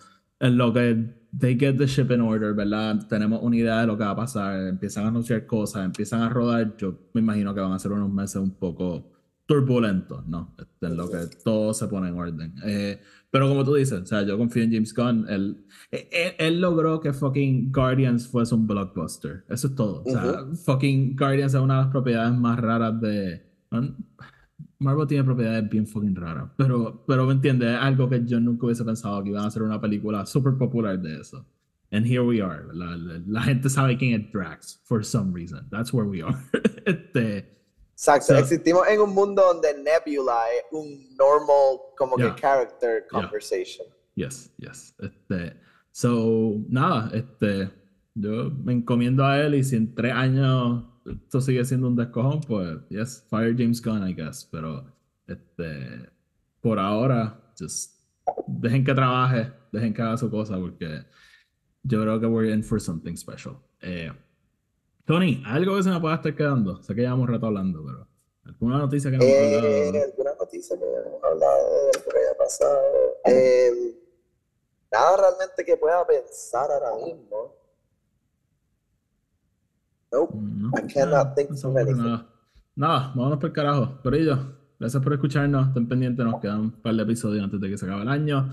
[0.41, 3.07] en lo que they get the ship in order, ¿verdad?
[3.09, 6.29] Tenemos una idea de lo que va a pasar, empiezan a anunciar cosas, empiezan a
[6.29, 6.77] rodar.
[6.77, 9.11] Yo me imagino que van a ser unos meses un poco
[9.47, 10.55] turbulentos, ¿no?
[10.81, 12.55] En lo que todo se pone en orden.
[12.65, 13.01] Eh,
[13.33, 15.25] pero como tú dices, o sea, yo confío en James Gunn.
[15.27, 19.47] Él, él, logró que fucking Guardians fuese un blockbuster.
[19.49, 20.03] Eso es todo.
[20.05, 23.43] O sea, fucking Guardians es una de las propiedades más raras de.
[24.79, 26.51] Marvel tiene propiedades bien fucking raras.
[26.59, 29.63] Pero, pero me entiendes, es algo que yo nunca hubiese pensado que iban a hacer
[29.63, 31.47] una película súper popular de eso.
[31.91, 32.67] And here we are.
[32.75, 35.67] La, la, gente sabe quién es Drax, for some reason.
[35.71, 36.37] That's where we are.
[36.85, 37.62] este,
[37.93, 43.87] Exacto, existimos en un mundo donde Nebula es un normal, como que character conversation.
[44.15, 44.95] Yes, yes.
[44.99, 45.57] Este,
[45.93, 47.71] so, nada, este,
[48.15, 52.41] yo me encomiendo a él y si en tres años esto sigue siendo un descojón,
[52.41, 54.49] pues, yes, fire James Gunn, I guess.
[54.51, 54.85] Pero,
[55.27, 56.11] este,
[56.61, 58.01] por ahora, just
[58.47, 61.05] dejen que trabaje, dejen que haga su cosa, porque
[61.83, 63.57] yo creo que we're in for something special.
[63.81, 64.13] Eh,
[65.05, 66.83] Tony, algo que se me pueda estar quedando.
[66.83, 68.07] Sé que llevamos un rato hablando, pero
[68.45, 69.67] ¿alguna noticia que no hemos hablado?
[69.67, 72.81] Eh, ¿Alguna noticia que hemos hablado de lo que haya pasado?
[73.25, 73.71] Eh,
[74.93, 77.57] nada realmente que pueda pensar ahora mismo.
[80.13, 81.97] Nope, no, I cannot think of anything.
[81.97, 82.29] Nada.
[82.77, 84.03] nada, vámonos por el carajo.
[84.03, 84.39] Por ello,
[84.79, 85.69] gracias por escucharnos.
[85.69, 88.51] Estén pendientes, nos quedan un par de episodios antes de que se acabe el año.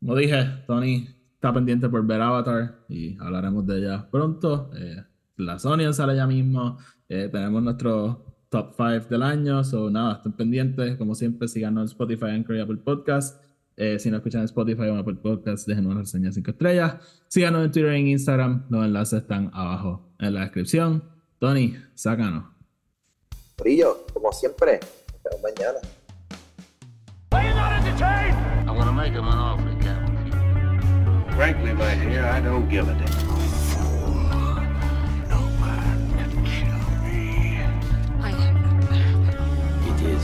[0.00, 4.70] Como dije, Tony está pendiente por ver Avatar y hablaremos de ella pronto.
[4.74, 5.02] Eh,
[5.36, 6.78] la Sony sale ya mismo.
[7.08, 9.62] Eh, tenemos nuestro top 5 del año.
[9.64, 10.96] So, nada, estén pendientes.
[10.96, 13.42] Como siempre, síganos en Spotify, Anchor y Apple Podcast.
[13.76, 16.96] Eh, si no escuchan Spotify o Apple Podcast, déjenos una reseña 5 estrellas.
[17.28, 18.66] Síganos en Twitter y en Instagram.
[18.70, 21.04] Los enlaces están abajo en la descripción.
[21.38, 22.44] Tony, sácanos.
[23.58, 24.80] Brillo, como siempre.
[25.12, 25.78] Nos vemos mañana.
[28.66, 31.34] I want to make him an offer refuse.
[31.36, 33.35] Frankly, my dear, I don't give a damn.